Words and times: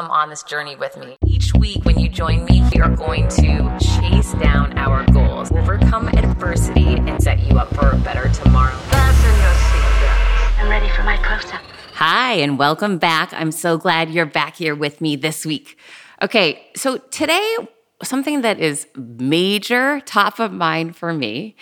come 0.00 0.10
on 0.10 0.30
this 0.30 0.42
journey 0.42 0.76
with 0.76 0.96
me. 0.96 1.18
Each 1.26 1.52
week, 1.52 1.84
when 1.84 1.98
you 1.98 2.08
join 2.08 2.46
me, 2.46 2.66
we 2.72 2.80
are 2.80 2.88
going 2.88 3.28
to 3.28 3.78
chase 3.78 4.32
down 4.40 4.72
our 4.78 5.04
goals, 5.12 5.52
overcome 5.52 6.08
adversity, 6.08 6.94
and 6.94 7.22
set 7.22 7.38
you 7.40 7.58
up 7.58 7.68
for 7.74 7.90
a 7.90 7.96
better 7.98 8.30
tomorrow. 8.30 8.74
Fasten 8.88 9.30
your 9.30 9.52
seatbelts. 9.52 10.58
I'm 10.58 10.70
ready 10.70 10.88
for 10.88 11.02
my 11.02 11.18
close 11.18 11.52
up. 11.52 11.60
Hi, 11.96 12.32
and 12.32 12.58
welcome 12.58 12.96
back. 12.96 13.34
I'm 13.34 13.52
so 13.52 13.76
glad 13.76 14.08
you're 14.08 14.24
back 14.24 14.56
here 14.56 14.74
with 14.74 15.02
me 15.02 15.16
this 15.16 15.44
week. 15.44 15.78
Okay, 16.22 16.66
so 16.74 16.96
today, 16.96 17.56
something 18.02 18.40
that 18.40 18.58
is 18.58 18.86
major, 18.96 20.00
top 20.06 20.38
of 20.38 20.50
mind 20.50 20.96
for 20.96 21.12
me 21.12 21.56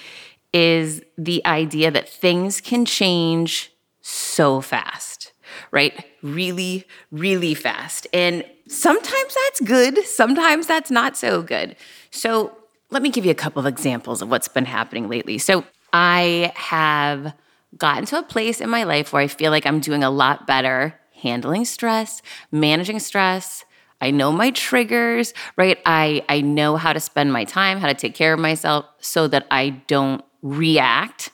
is 0.52 1.02
the 1.16 1.45
idea 1.45 1.91
that 1.91 2.09
things 2.09 2.61
can 2.61 2.84
change 2.84 3.73
so 4.00 4.61
fast, 4.61 5.32
right? 5.70 6.04
Really, 6.22 6.84
really 7.11 7.54
fast. 7.54 8.07
And 8.12 8.45
sometimes 8.68 9.34
that's 9.46 9.61
good, 9.61 10.04
sometimes 10.04 10.67
that's 10.67 10.90
not 10.90 11.17
so 11.17 11.43
good. 11.43 11.76
So, 12.11 12.54
let 12.90 13.03
me 13.03 13.11
give 13.11 13.26
you 13.26 13.31
a 13.31 13.34
couple 13.34 13.61
of 13.61 13.67
examples 13.67 14.22
of 14.22 14.31
what's 14.31 14.48
been 14.48 14.64
happening 14.64 15.08
lately. 15.08 15.39
So, 15.39 15.64
I 15.93 16.53
have 16.57 17.34
gotten 17.76 18.07
to 18.07 18.18
a 18.18 18.22
place 18.22 18.61
in 18.61 18.71
my 18.71 18.84
life 18.84 19.12
where 19.12 19.22
I 19.22 19.26
feel 19.26 19.50
like 19.50 19.67
I'm 19.67 19.81
doing 19.81 20.03
a 20.03 20.11
lot 20.11 20.46
better 20.46 20.98
handling 21.14 21.64
stress, 21.64 22.22
managing 22.50 23.00
stress. 23.00 23.64
I 24.00 24.11
know 24.11 24.31
my 24.31 24.50
triggers, 24.53 25.34
right? 25.56 25.79
I, 25.84 26.25
I 26.29 26.40
know 26.40 26.76
how 26.76 26.93
to 26.93 27.00
spend 27.00 27.32
my 27.32 27.45
time, 27.45 27.79
how 27.79 27.89
to 27.89 27.95
take 27.95 28.14
care 28.14 28.32
of 28.32 28.40
myself 28.40 28.86
so 29.00 29.26
that 29.29 29.46
I 29.50 29.70
don't 29.89 30.25
react 30.43 31.31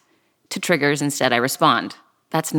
to 0.51 0.61
triggers. 0.61 1.03
Instead, 1.03 1.33
I 1.33 1.37
respond. 1.37 1.97
That's 2.31 2.55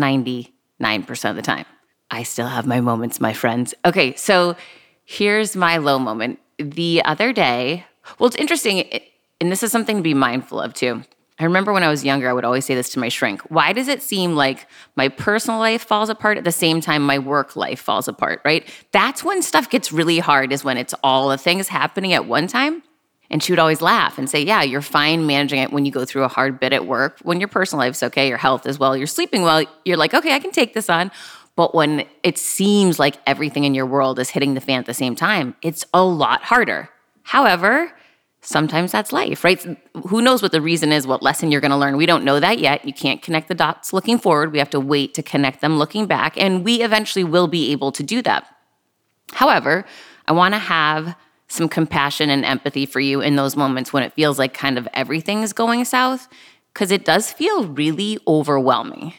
99% 0.82 1.30
of 1.30 1.36
the 1.36 1.42
time. 1.42 1.66
I 2.12 2.24
still 2.24 2.48
have 2.48 2.68
my 2.68 2.82
moments, 2.82 3.20
my 3.20 3.34
friends. 3.34 3.74
Okay, 3.84 4.16
so 4.16 4.56
here's 5.04 5.56
my 5.56 5.78
low 5.78 6.00
moment. 6.00 6.40
The 6.58 7.02
other 7.04 7.34
day, 7.34 7.86
well, 8.20 8.28
it's 8.28 8.36
interesting, 8.36 9.02
and 9.42 9.52
this 9.52 9.64
is 9.64 9.72
something 9.72 9.98
to 9.98 10.04
be 10.04 10.14
mindful 10.14 10.60
of 10.60 10.74
too. 10.74 11.04
I 11.38 11.44
remember 11.44 11.74
when 11.74 11.84
I 11.84 11.90
was 11.90 12.06
younger, 12.06 12.30
I 12.30 12.34
would 12.34 12.46
always 12.46 12.64
say 12.64 12.76
this 12.76 12.90
to 12.92 13.00
my 13.00 13.10
shrink. 13.10 13.42
Why 13.50 13.74
does 13.74 13.90
it 13.90 14.02
seem 14.02 14.36
like 14.36 14.68
my 14.96 15.10
personal 15.10 15.60
life 15.60 15.84
falls 15.84 16.10
apart 16.10 16.38
at 16.38 16.46
the 16.46 16.52
same 16.52 16.80
time 16.80 17.06
my 17.06 17.20
work 17.20 17.58
life 17.58 17.82
falls 17.82 18.08
apart, 18.08 18.42
right? 18.46 18.66
That's 18.92 19.22
when 19.22 19.42
stuff 19.42 19.70
gets 19.70 19.92
really 19.92 20.20
hard, 20.20 20.54
is 20.54 20.64
when 20.64 20.78
it's 20.78 20.94
all 21.04 21.28
the 21.28 21.38
things 21.38 21.68
happening 21.68 22.14
at 22.14 22.26
one 22.26 22.48
time. 22.48 22.84
And 23.30 23.42
she 23.42 23.52
would 23.52 23.60
always 23.60 23.82
laugh 23.82 24.18
and 24.18 24.30
say, 24.30 24.44
Yeah, 24.44 24.62
you're 24.62 24.82
fine 24.82 25.26
managing 25.26 25.60
it 25.60 25.72
when 25.72 25.86
you 25.86 25.92
go 25.92 26.06
through 26.06 26.24
a 26.24 26.28
hard 26.28 26.60
bit 26.60 26.74
at 26.74 26.86
work. 26.86 27.20
When 27.24 27.40
your 27.40 27.48
personal 27.48 27.80
life's 27.86 28.04
okay, 28.04 28.28
your 28.28 28.38
health 28.38 28.66
is 28.66 28.78
well, 28.78 28.96
you're 28.96 29.08
sleeping 29.08 29.42
well, 29.42 29.64
you're 29.84 29.98
like, 29.98 30.14
Okay, 30.14 30.34
I 30.34 30.40
can 30.40 30.52
take 30.52 30.74
this 30.74 30.90
on. 30.90 31.12
But 31.56 31.74
when 31.74 32.06
it 32.24 32.38
seems 32.38 33.00
like 33.00 33.18
everything 33.26 33.64
in 33.64 33.74
your 33.74 33.86
world 33.86 34.20
is 34.20 34.30
hitting 34.30 34.54
the 34.54 34.62
fan 34.62 34.80
at 34.80 34.86
the 34.86 34.94
same 34.94 35.16
time, 35.16 35.56
it's 35.62 35.86
a 35.94 36.04
lot 36.04 36.44
harder. 36.44 36.90
However, 37.24 37.92
sometimes 38.42 38.92
that's 38.92 39.12
life, 39.12 39.44
right? 39.44 39.66
Who 40.08 40.22
knows 40.22 40.42
what 40.42 40.52
the 40.52 40.62
reason 40.62 40.92
is, 40.92 41.08
what 41.08 41.24
lesson 41.24 41.52
you're 41.52 41.62
going 41.62 41.72
to 41.72 41.78
learn? 41.78 41.98
We 41.98 42.06
don't 42.06 42.24
know 42.24 42.40
that 42.40 42.60
yet. 42.60 42.86
You 42.86 42.94
can't 42.94 43.22
connect 43.22 43.48
the 43.48 43.56
dots 43.56 43.94
looking 43.94 44.20
forward. 44.20 44.52
We 44.52 44.60
have 44.60 44.70
to 44.72 44.80
wait 44.80 45.14
to 45.16 45.24
connect 45.24 45.62
them 45.62 45.78
looking 45.78 46.06
back. 46.06 46.38
And 46.38 46.64
we 46.64 46.84
eventually 46.84 47.24
will 47.24 47.48
be 47.48 47.72
able 47.72 47.92
to 47.94 48.04
do 48.04 48.22
that. 48.24 48.46
However, 49.34 49.86
I 50.28 50.34
want 50.34 50.54
to 50.54 50.60
have 50.60 51.16
some 51.48 51.70
compassion 51.70 52.30
and 52.30 52.44
empathy 52.44 52.86
for 52.86 53.00
you 53.00 53.22
in 53.22 53.36
those 53.36 53.56
moments 53.56 53.94
when 53.94 54.04
it 54.04 54.14
feels 54.14 54.40
like 54.40 54.54
kind 54.54 54.78
of 54.78 54.88
everything's 54.94 55.54
going 55.54 55.86
south, 55.86 56.28
because 56.74 56.92
it 56.92 57.06
does 57.06 57.32
feel 57.32 57.66
really 57.68 58.18
overwhelming. 58.28 59.14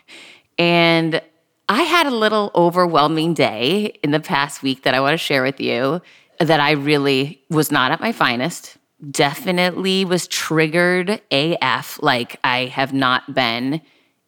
And 0.58 1.20
I 1.68 1.82
had 1.82 2.06
a 2.06 2.10
little 2.10 2.50
overwhelming 2.54 3.34
day 3.34 3.98
in 4.02 4.10
the 4.10 4.20
past 4.20 4.62
week 4.62 4.82
that 4.82 4.94
I 4.94 5.00
want 5.00 5.14
to 5.14 5.18
share 5.18 5.42
with 5.42 5.60
you 5.60 6.00
that 6.38 6.60
I 6.60 6.72
really 6.72 7.42
was 7.50 7.72
not 7.72 7.92
at 7.92 8.00
my 8.00 8.12
finest. 8.12 8.76
Definitely 9.10 10.04
was 10.04 10.26
triggered 10.28 11.20
AF 11.30 11.98
like 12.02 12.38
I 12.44 12.66
have 12.66 12.92
not 12.92 13.34
been 13.34 13.80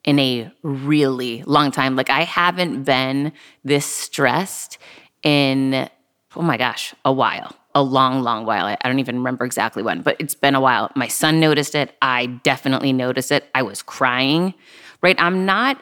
in 0.04 0.18
a 0.18 0.50
really 0.62 1.42
long 1.44 1.70
time. 1.70 1.96
Like 1.96 2.10
I 2.10 2.22
haven't 2.24 2.84
been 2.84 3.32
this 3.64 3.86
stressed 3.86 4.78
in, 5.22 5.88
oh 6.34 6.42
my 6.42 6.56
gosh, 6.56 6.94
a 7.04 7.12
while 7.12 7.54
a 7.78 7.82
long, 7.82 8.22
long 8.22 8.44
while. 8.44 8.66
I, 8.66 8.76
I, 8.82 8.88
don't 8.88 8.98
even 8.98 9.18
remember 9.18 9.44
exactly 9.44 9.84
when, 9.84 10.02
but 10.02 10.16
it's 10.18 10.34
been 10.34 10.56
a 10.56 10.60
while. 10.60 10.90
My 10.96 11.06
son 11.06 11.38
noticed 11.38 11.76
it. 11.76 11.94
I 12.02 12.26
definitely 12.26 12.92
noticed 12.92 13.30
it. 13.30 13.48
I 13.54 13.62
was 13.62 13.82
crying, 13.82 14.52
right? 15.00 15.14
I'm 15.20 15.46
not, 15.46 15.80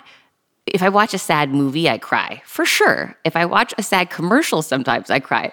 if 0.66 0.82
I 0.82 0.90
watch 0.90 1.14
a 1.14 1.18
sad 1.18 1.50
movie, 1.50 1.88
I 1.88 1.96
cry 1.96 2.42
for 2.44 2.66
sure. 2.66 3.16
If 3.24 3.34
I 3.34 3.46
watch 3.46 3.72
a 3.78 3.82
sad 3.82 4.10
commercial, 4.10 4.60
sometimes 4.60 5.10
I 5.10 5.20
cry. 5.20 5.52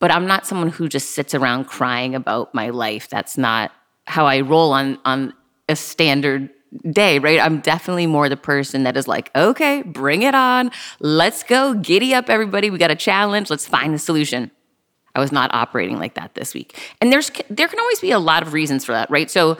But 0.00 0.10
I'm 0.10 0.26
not 0.26 0.46
someone 0.46 0.70
who 0.70 0.88
just 0.88 1.10
sits 1.10 1.32
around 1.32 1.66
crying 1.66 2.16
about 2.16 2.52
my 2.54 2.70
life. 2.70 3.08
That's 3.08 3.38
not 3.38 3.70
how 4.06 4.26
I 4.26 4.40
roll 4.40 4.72
on, 4.72 4.98
on 5.04 5.32
a 5.68 5.76
standard 5.76 6.50
day, 6.90 7.20
right? 7.20 7.40
I'm 7.40 7.60
definitely 7.60 8.06
more 8.06 8.28
the 8.28 8.36
person 8.36 8.82
that 8.82 8.96
is 8.96 9.06
like, 9.06 9.30
okay, 9.36 9.82
bring 9.82 10.22
it 10.22 10.34
on. 10.34 10.72
Let's 10.98 11.44
go. 11.44 11.74
Giddy 11.74 12.14
up, 12.14 12.28
everybody. 12.28 12.68
We 12.68 12.78
got 12.78 12.90
a 12.90 12.96
challenge. 12.96 13.48
Let's 13.48 13.66
find 13.66 13.94
the 13.94 13.98
solution. 13.98 14.50
I 15.18 15.20
was 15.20 15.32
not 15.32 15.52
operating 15.52 15.98
like 15.98 16.14
that 16.14 16.34
this 16.34 16.54
week. 16.54 16.78
And 17.00 17.12
there's 17.12 17.30
there 17.50 17.68
can 17.68 17.80
always 17.80 18.00
be 18.00 18.12
a 18.12 18.18
lot 18.18 18.42
of 18.42 18.52
reasons 18.52 18.84
for 18.84 18.92
that, 18.92 19.10
right? 19.10 19.30
So 19.30 19.58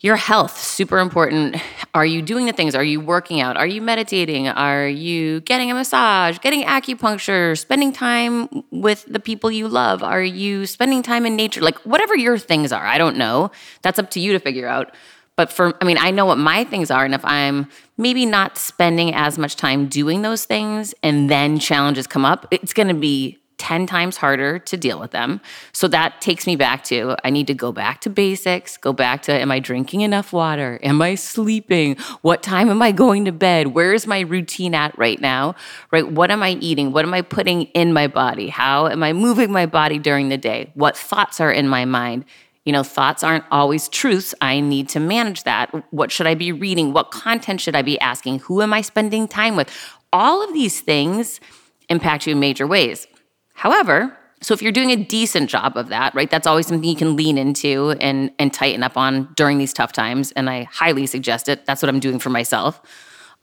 your 0.00 0.16
health 0.16 0.60
super 0.60 0.98
important. 0.98 1.56
Are 1.94 2.04
you 2.04 2.20
doing 2.20 2.44
the 2.44 2.52
things? 2.52 2.74
Are 2.74 2.84
you 2.84 3.00
working 3.00 3.40
out? 3.40 3.56
Are 3.56 3.66
you 3.66 3.80
meditating? 3.80 4.48
Are 4.48 4.86
you 4.86 5.40
getting 5.40 5.70
a 5.70 5.74
massage, 5.74 6.38
getting 6.40 6.62
acupuncture, 6.64 7.58
spending 7.58 7.90
time 7.90 8.64
with 8.70 9.06
the 9.08 9.18
people 9.18 9.50
you 9.50 9.66
love? 9.66 10.02
Are 10.02 10.22
you 10.22 10.66
spending 10.66 11.02
time 11.02 11.24
in 11.24 11.36
nature? 11.36 11.62
Like 11.62 11.78
whatever 11.86 12.14
your 12.14 12.36
things 12.36 12.70
are, 12.70 12.84
I 12.84 12.98
don't 12.98 13.16
know. 13.16 13.50
That's 13.80 13.98
up 13.98 14.10
to 14.10 14.20
you 14.20 14.32
to 14.32 14.38
figure 14.38 14.68
out. 14.68 14.94
But 15.36 15.50
for 15.50 15.74
I 15.80 15.86
mean, 15.86 15.98
I 15.98 16.10
know 16.10 16.26
what 16.26 16.36
my 16.36 16.64
things 16.64 16.90
are 16.90 17.06
and 17.06 17.14
if 17.14 17.24
I'm 17.24 17.68
maybe 17.96 18.26
not 18.26 18.58
spending 18.58 19.14
as 19.14 19.38
much 19.38 19.56
time 19.56 19.86
doing 19.86 20.20
those 20.20 20.44
things 20.44 20.94
and 21.02 21.30
then 21.30 21.58
challenges 21.58 22.06
come 22.06 22.26
up, 22.26 22.46
it's 22.50 22.74
going 22.74 22.88
to 22.88 22.94
be 22.94 23.38
10 23.64 23.86
times 23.86 24.18
harder 24.18 24.58
to 24.58 24.76
deal 24.76 25.00
with 25.00 25.12
them. 25.12 25.40
So 25.72 25.88
that 25.88 26.20
takes 26.20 26.46
me 26.46 26.54
back 26.54 26.84
to 26.84 27.16
I 27.24 27.30
need 27.30 27.46
to 27.46 27.54
go 27.54 27.72
back 27.72 28.02
to 28.02 28.10
basics, 28.10 28.76
go 28.76 28.92
back 28.92 29.22
to 29.22 29.32
am 29.32 29.50
I 29.50 29.58
drinking 29.58 30.02
enough 30.02 30.34
water? 30.34 30.78
Am 30.82 31.00
I 31.00 31.14
sleeping? 31.14 31.96
What 32.20 32.42
time 32.42 32.68
am 32.68 32.82
I 32.82 32.92
going 32.92 33.24
to 33.24 33.32
bed? 33.32 33.68
Where 33.68 33.94
is 33.94 34.06
my 34.06 34.20
routine 34.20 34.74
at 34.74 34.98
right 34.98 35.18
now? 35.18 35.54
Right? 35.90 36.06
What 36.06 36.30
am 36.30 36.42
I 36.42 36.58
eating? 36.60 36.92
What 36.92 37.06
am 37.06 37.14
I 37.14 37.22
putting 37.22 37.62
in 37.72 37.94
my 37.94 38.06
body? 38.06 38.48
How 38.48 38.86
am 38.86 39.02
I 39.02 39.14
moving 39.14 39.50
my 39.50 39.64
body 39.64 39.98
during 39.98 40.28
the 40.28 40.36
day? 40.36 40.70
What 40.74 40.94
thoughts 40.94 41.40
are 41.40 41.50
in 41.50 41.66
my 41.66 41.86
mind? 41.86 42.26
You 42.66 42.72
know, 42.74 42.82
thoughts 42.82 43.24
aren't 43.24 43.44
always 43.50 43.88
truths. 43.88 44.34
I 44.42 44.60
need 44.60 44.90
to 44.90 45.00
manage 45.00 45.44
that. 45.44 45.72
What 45.90 46.12
should 46.12 46.26
I 46.26 46.34
be 46.34 46.52
reading? 46.52 46.92
What 46.92 47.10
content 47.10 47.62
should 47.62 47.76
I 47.76 47.80
be 47.80 47.98
asking? 47.98 48.40
Who 48.40 48.60
am 48.60 48.74
I 48.74 48.82
spending 48.82 49.26
time 49.26 49.56
with? 49.56 49.70
All 50.12 50.44
of 50.44 50.52
these 50.52 50.82
things 50.82 51.40
impact 51.88 52.26
you 52.26 52.32
in 52.32 52.40
major 52.40 52.66
ways. 52.66 53.06
However, 53.54 54.16
so 54.42 54.52
if 54.52 54.60
you're 54.60 54.72
doing 54.72 54.90
a 54.90 54.96
decent 54.96 55.48
job 55.48 55.76
of 55.76 55.88
that, 55.88 56.14
right, 56.14 56.30
that's 56.30 56.46
always 56.46 56.66
something 56.66 56.88
you 56.88 56.96
can 56.96 57.16
lean 57.16 57.38
into 57.38 57.92
and 57.92 58.30
and 58.38 58.52
tighten 58.52 58.82
up 58.82 58.96
on 58.96 59.32
during 59.34 59.58
these 59.58 59.72
tough 59.72 59.92
times. 59.92 60.32
And 60.32 60.50
I 60.50 60.64
highly 60.64 61.06
suggest 61.06 61.48
it. 61.48 61.64
That's 61.64 61.82
what 61.82 61.88
I'm 61.88 62.00
doing 62.00 62.18
for 62.18 62.30
myself. 62.30 62.82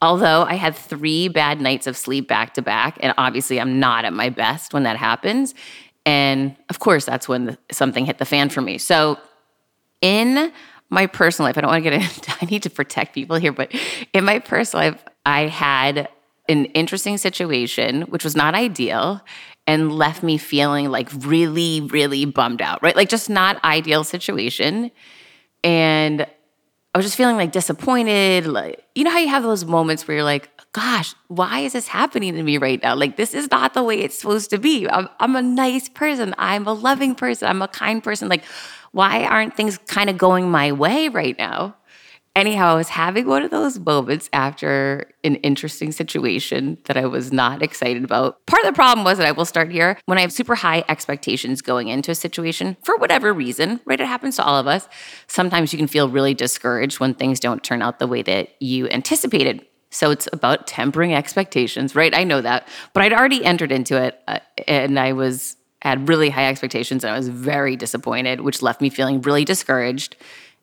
Although 0.00 0.42
I 0.42 0.54
had 0.54 0.76
three 0.76 1.28
bad 1.28 1.60
nights 1.60 1.86
of 1.86 1.96
sleep 1.96 2.28
back 2.28 2.54
to 2.54 2.62
back, 2.62 2.98
and 3.00 3.14
obviously 3.18 3.60
I'm 3.60 3.80
not 3.80 4.04
at 4.04 4.12
my 4.12 4.30
best 4.30 4.72
when 4.72 4.84
that 4.84 4.96
happens. 4.96 5.54
And 6.04 6.56
of 6.68 6.78
course, 6.78 7.04
that's 7.04 7.28
when 7.28 7.46
the, 7.46 7.58
something 7.70 8.06
hit 8.06 8.18
the 8.18 8.24
fan 8.24 8.48
for 8.48 8.60
me. 8.60 8.78
So 8.78 9.18
in 10.00 10.52
my 10.90 11.06
personal 11.06 11.48
life, 11.48 11.56
I 11.56 11.62
don't 11.62 11.70
want 11.70 11.84
to 11.84 11.90
get 11.90 12.00
into, 12.00 12.34
I 12.42 12.46
need 12.46 12.62
to 12.64 12.70
protect 12.70 13.14
people 13.14 13.36
here, 13.36 13.52
but 13.52 13.72
in 14.12 14.24
my 14.24 14.40
personal 14.40 14.90
life, 14.90 15.04
I 15.24 15.46
had 15.46 16.08
an 16.48 16.64
interesting 16.66 17.16
situation, 17.16 18.02
which 18.02 18.24
was 18.24 18.34
not 18.34 18.54
ideal 18.54 19.22
and 19.66 19.92
left 19.92 20.22
me 20.22 20.38
feeling 20.38 20.90
like 20.90 21.08
really, 21.18 21.80
really 21.80 22.24
bummed 22.24 22.60
out, 22.60 22.82
right? 22.82 22.96
Like 22.96 23.08
just 23.08 23.30
not 23.30 23.62
ideal 23.64 24.04
situation. 24.04 24.90
And 25.62 26.26
I 26.94 26.98
was 26.98 27.06
just 27.06 27.16
feeling 27.16 27.36
like 27.36 27.52
disappointed. 27.52 28.46
Like, 28.46 28.84
you 28.94 29.04
know 29.04 29.10
how 29.10 29.18
you 29.18 29.28
have 29.28 29.42
those 29.42 29.64
moments 29.64 30.06
where 30.06 30.16
you're 30.16 30.24
like, 30.24 30.50
gosh, 30.72 31.14
why 31.28 31.60
is 31.60 31.74
this 31.74 31.86
happening 31.86 32.34
to 32.34 32.42
me 32.42 32.58
right 32.58 32.82
now? 32.82 32.94
Like, 32.94 33.16
this 33.16 33.34
is 33.34 33.50
not 33.50 33.74
the 33.74 33.82
way 33.82 34.00
it's 34.00 34.18
supposed 34.18 34.50
to 34.50 34.58
be. 34.58 34.88
I'm, 34.88 35.08
I'm 35.20 35.36
a 35.36 35.42
nice 35.42 35.88
person. 35.88 36.34
I'm 36.38 36.66
a 36.66 36.72
loving 36.72 37.14
person. 37.14 37.48
I'm 37.48 37.62
a 37.62 37.68
kind 37.68 38.02
person. 38.02 38.28
Like, 38.28 38.44
why 38.92 39.24
aren't 39.24 39.56
things 39.56 39.78
kind 39.86 40.10
of 40.10 40.18
going 40.18 40.50
my 40.50 40.72
way 40.72 41.08
right 41.08 41.36
now? 41.38 41.76
Anyhow, 42.34 42.72
I 42.72 42.74
was 42.76 42.88
having 42.88 43.26
one 43.26 43.42
of 43.42 43.50
those 43.50 43.78
moments 43.78 44.28
after 44.32 45.10
an 45.24 45.36
interesting 45.36 45.92
situation 45.92 46.78
that 46.84 46.96
I 46.96 47.06
was 47.06 47.32
not 47.32 47.62
excited 47.62 48.04
about. 48.04 48.44
Part 48.46 48.62
of 48.64 48.68
the 48.68 48.74
problem 48.74 49.04
was 49.04 49.18
that 49.18 49.26
I 49.26 49.32
will 49.32 49.44
start 49.44 49.70
here 49.70 49.98
when 50.06 50.18
I 50.18 50.22
have 50.22 50.32
super 50.32 50.54
high 50.54 50.84
expectations 50.88 51.62
going 51.62 51.88
into 51.88 52.10
a 52.10 52.14
situation 52.14 52.76
for 52.82 52.96
whatever 52.96 53.32
reason, 53.32 53.80
right? 53.84 54.00
It 54.00 54.06
happens 54.06 54.36
to 54.36 54.44
all 54.44 54.58
of 54.58 54.66
us. 54.66 54.88
Sometimes 55.26 55.72
you 55.72 55.78
can 55.78 55.88
feel 55.88 56.08
really 56.08 56.34
discouraged 56.34 57.00
when 57.00 57.14
things 57.14 57.40
don't 57.40 57.62
turn 57.62 57.82
out 57.82 57.98
the 57.98 58.06
way 58.06 58.22
that 58.22 58.50
you 58.60 58.88
anticipated. 58.88 59.64
So 59.90 60.10
it's 60.10 60.28
about 60.32 60.66
tempering 60.66 61.14
expectations, 61.14 61.94
right? 61.94 62.14
I 62.14 62.24
know 62.24 62.40
that, 62.40 62.66
but 62.94 63.02
I'd 63.02 63.12
already 63.12 63.44
entered 63.44 63.70
into 63.70 64.02
it 64.02 64.20
uh, 64.26 64.38
and 64.66 64.98
I 64.98 65.12
was 65.12 65.56
had 65.82 66.08
really 66.08 66.30
high 66.30 66.48
expectations 66.48 67.04
and 67.04 67.12
I 67.12 67.16
was 67.16 67.28
very 67.28 67.76
disappointed, 67.76 68.40
which 68.40 68.62
left 68.62 68.80
me 68.80 68.88
feeling 68.88 69.20
really 69.20 69.44
discouraged 69.44 70.16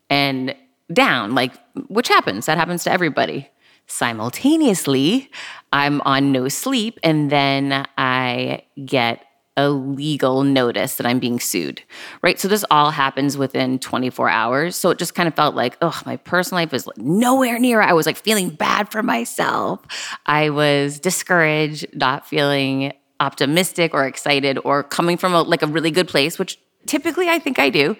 and 0.09 0.55
down, 0.91 1.35
like 1.35 1.53
which 1.87 2.07
happens. 2.07 2.45
That 2.45 2.57
happens 2.57 2.83
to 2.85 2.91
everybody. 2.91 3.49
Simultaneously, 3.87 5.31
I'm 5.73 6.01
on 6.01 6.31
no 6.31 6.47
sleep 6.47 6.99
and 7.03 7.31
then 7.31 7.85
I 7.97 8.63
get 8.85 9.25
a 9.57 9.69
legal 9.69 10.43
notice 10.43 10.95
that 10.95 11.05
I'm 11.05 11.19
being 11.19 11.39
sued, 11.39 11.81
right? 12.21 12.39
So 12.39 12.47
this 12.47 12.63
all 12.71 12.91
happens 12.91 13.37
within 13.37 13.77
24 13.77 14.29
hours. 14.29 14.75
So 14.77 14.89
it 14.91 14.97
just 14.97 15.15
kind 15.15 15.27
of 15.27 15.35
felt 15.35 15.53
like, 15.53 15.77
oh, 15.81 15.99
my 16.05 16.15
personal 16.15 16.61
life 16.61 16.71
was 16.71 16.87
nowhere 16.95 17.59
near. 17.59 17.81
I 17.81 17.91
was 17.91 18.05
like 18.05 18.15
feeling 18.15 18.51
bad 18.51 18.89
for 18.89 19.03
myself. 19.03 19.81
I 20.25 20.49
was 20.49 20.99
discouraged, 20.99 21.87
not 21.93 22.25
feeling 22.25 22.93
optimistic 23.19 23.93
or 23.93 24.05
excited 24.05 24.59
or 24.63 24.83
coming 24.83 25.17
from 25.17 25.33
a, 25.33 25.41
like 25.41 25.61
a 25.61 25.67
really 25.67 25.91
good 25.91 26.07
place, 26.07 26.39
which 26.39 26.57
typically 26.85 27.27
I 27.27 27.39
think 27.39 27.59
I 27.59 27.69
do. 27.69 27.97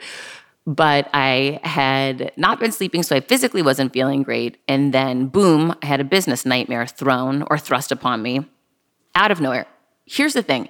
But 0.69 1.09
I 1.15 1.59
had 1.63 2.31
not 2.37 2.59
been 2.59 2.71
sleeping, 2.71 3.01
so 3.01 3.15
I 3.15 3.21
physically 3.21 3.63
wasn't 3.63 3.91
feeling 3.91 4.21
great. 4.21 4.57
And 4.67 4.93
then, 4.93 5.25
boom, 5.25 5.73
I 5.81 5.87
had 5.87 5.99
a 5.99 6.03
business 6.03 6.45
nightmare 6.45 6.85
thrown 6.85 7.43
or 7.49 7.57
thrust 7.57 7.91
upon 7.91 8.21
me 8.21 8.45
out 9.15 9.31
of 9.31 9.41
nowhere. 9.41 9.65
Here's 10.05 10.33
the 10.33 10.43
thing 10.43 10.69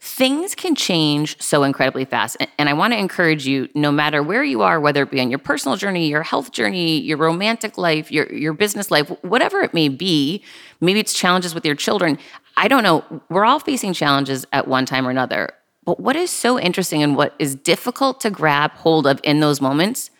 things 0.00 0.54
can 0.54 0.74
change 0.74 1.40
so 1.42 1.62
incredibly 1.62 2.06
fast. 2.06 2.38
And 2.58 2.70
I 2.70 2.72
want 2.72 2.94
to 2.94 2.98
encourage 2.98 3.46
you, 3.46 3.68
no 3.74 3.92
matter 3.92 4.22
where 4.22 4.42
you 4.42 4.62
are, 4.62 4.80
whether 4.80 5.02
it 5.02 5.10
be 5.10 5.20
on 5.20 5.28
your 5.28 5.38
personal 5.38 5.76
journey, 5.76 6.08
your 6.08 6.22
health 6.22 6.50
journey, 6.50 7.00
your 7.00 7.18
romantic 7.18 7.76
life, 7.76 8.10
your, 8.10 8.32
your 8.32 8.54
business 8.54 8.90
life, 8.90 9.10
whatever 9.20 9.60
it 9.60 9.74
may 9.74 9.90
be, 9.90 10.42
maybe 10.80 11.00
it's 11.00 11.12
challenges 11.12 11.54
with 11.54 11.66
your 11.66 11.74
children. 11.74 12.18
I 12.56 12.68
don't 12.68 12.82
know. 12.82 13.22
We're 13.28 13.44
all 13.44 13.60
facing 13.60 13.92
challenges 13.92 14.46
at 14.54 14.66
one 14.66 14.86
time 14.86 15.06
or 15.06 15.10
another. 15.10 15.50
But 15.84 16.00
what 16.00 16.16
is 16.16 16.30
so 16.30 16.58
interesting 16.58 17.02
and 17.02 17.16
what 17.16 17.34
is 17.38 17.54
difficult 17.54 18.20
to 18.20 18.30
grab 18.30 18.72
hold 18.72 19.06
of 19.06 19.20
in 19.22 19.40
those 19.40 19.60
moments? 19.60 20.10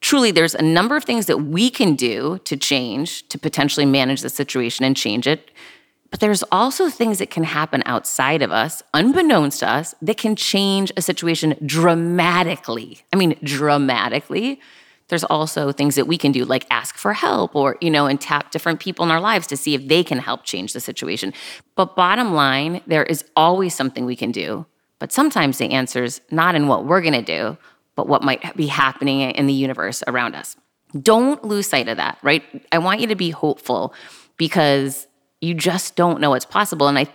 Truly, 0.00 0.32
there's 0.32 0.54
a 0.54 0.62
number 0.62 0.96
of 0.96 1.04
things 1.04 1.26
that 1.26 1.38
we 1.38 1.70
can 1.70 1.94
do 1.94 2.40
to 2.44 2.56
change, 2.56 3.28
to 3.28 3.38
potentially 3.38 3.86
manage 3.86 4.20
the 4.20 4.28
situation 4.28 4.84
and 4.84 4.96
change 4.96 5.28
it. 5.28 5.52
But 6.10 6.20
there's 6.20 6.42
also 6.50 6.90
things 6.90 7.18
that 7.18 7.30
can 7.30 7.44
happen 7.44 7.82
outside 7.86 8.42
of 8.42 8.50
us, 8.50 8.82
unbeknownst 8.92 9.60
to 9.60 9.68
us, 9.68 9.94
that 10.02 10.18
can 10.18 10.36
change 10.36 10.92
a 10.96 11.02
situation 11.02 11.54
dramatically. 11.64 13.00
I 13.12 13.16
mean, 13.16 13.38
dramatically. 13.44 14.60
There's 15.08 15.24
also 15.24 15.72
things 15.72 15.94
that 15.94 16.06
we 16.06 16.18
can 16.18 16.32
do, 16.32 16.44
like 16.44 16.66
ask 16.70 16.96
for 16.96 17.12
help 17.12 17.54
or, 17.54 17.76
you 17.80 17.90
know, 17.90 18.06
and 18.06 18.20
tap 18.20 18.50
different 18.50 18.80
people 18.80 19.04
in 19.04 19.10
our 19.10 19.20
lives 19.20 19.46
to 19.48 19.56
see 19.56 19.74
if 19.74 19.86
they 19.86 20.02
can 20.02 20.18
help 20.18 20.44
change 20.44 20.72
the 20.72 20.80
situation. 20.80 21.32
But 21.76 21.96
bottom 21.96 22.34
line, 22.34 22.82
there 22.86 23.04
is 23.04 23.24
always 23.36 23.74
something 23.74 24.04
we 24.04 24.16
can 24.16 24.32
do. 24.32 24.66
But 25.02 25.10
sometimes 25.10 25.58
the 25.58 25.72
answer 25.72 26.04
is 26.04 26.20
not 26.30 26.54
in 26.54 26.68
what 26.68 26.84
we're 26.84 27.00
going 27.00 27.12
to 27.12 27.22
do, 27.22 27.58
but 27.96 28.06
what 28.06 28.22
might 28.22 28.56
be 28.56 28.68
happening 28.68 29.32
in 29.32 29.48
the 29.48 29.52
universe 29.52 30.04
around 30.06 30.36
us. 30.36 30.56
Don't 30.96 31.42
lose 31.42 31.66
sight 31.66 31.88
of 31.88 31.96
that, 31.96 32.18
right? 32.22 32.44
I 32.70 32.78
want 32.78 33.00
you 33.00 33.08
to 33.08 33.16
be 33.16 33.30
hopeful 33.30 33.94
because 34.36 35.08
you 35.40 35.54
just 35.54 35.96
don't 35.96 36.20
know 36.20 36.30
what's 36.30 36.44
possible. 36.44 36.86
And 36.86 36.96
I, 36.96 37.08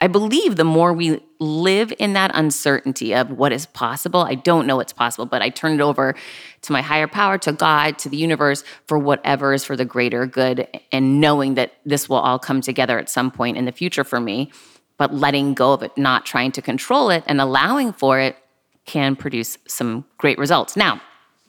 I 0.00 0.08
believe 0.08 0.56
the 0.56 0.64
more 0.64 0.92
we 0.92 1.20
live 1.38 1.92
in 2.00 2.14
that 2.14 2.32
uncertainty 2.34 3.14
of 3.14 3.30
what 3.30 3.52
is 3.52 3.66
possible, 3.66 4.22
I 4.22 4.34
don't 4.34 4.66
know 4.66 4.74
what's 4.74 4.92
possible, 4.92 5.24
but 5.24 5.40
I 5.40 5.48
turn 5.48 5.74
it 5.74 5.80
over 5.80 6.16
to 6.62 6.72
my 6.72 6.82
higher 6.82 7.06
power, 7.06 7.38
to 7.38 7.52
God, 7.52 8.00
to 8.00 8.08
the 8.08 8.16
universe 8.16 8.64
for 8.88 8.98
whatever 8.98 9.52
is 9.52 9.64
for 9.64 9.76
the 9.76 9.84
greater 9.84 10.26
good, 10.26 10.66
and 10.90 11.20
knowing 11.20 11.54
that 11.54 11.74
this 11.86 12.08
will 12.08 12.16
all 12.16 12.40
come 12.40 12.60
together 12.60 12.98
at 12.98 13.08
some 13.08 13.30
point 13.30 13.56
in 13.56 13.64
the 13.64 13.70
future 13.70 14.02
for 14.02 14.18
me. 14.18 14.50
But 14.98 15.14
letting 15.14 15.54
go 15.54 15.72
of 15.72 15.82
it, 15.82 15.96
not 15.96 16.26
trying 16.26 16.52
to 16.52 16.62
control 16.62 17.10
it, 17.10 17.24
and 17.26 17.40
allowing 17.40 17.92
for 17.92 18.18
it 18.20 18.36
can 18.84 19.16
produce 19.16 19.56
some 19.66 20.04
great 20.18 20.38
results. 20.38 20.76
Now, 20.76 21.00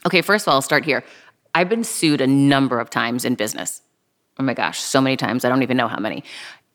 okay, 0.06 0.22
first 0.22 0.46
of 0.46 0.50
all, 0.50 0.56
I'll 0.56 0.62
start 0.62 0.86
here. 0.86 1.04
I've 1.54 1.69
been 1.69 1.84
sued 1.84 2.22
a 2.22 2.28
number 2.28 2.80
of 2.80 2.90
times 2.90 3.25
in 3.25 3.36
business 3.36 3.81
oh 4.40 4.44
my 4.44 4.54
gosh, 4.54 4.80
so 4.80 5.01
many 5.01 5.18
times. 5.18 5.46
I 5.46 5.50
don't 5.50 5.62
even 5.62 5.78
know 5.78 5.88
how 5.88 6.00
many, 6.00 6.24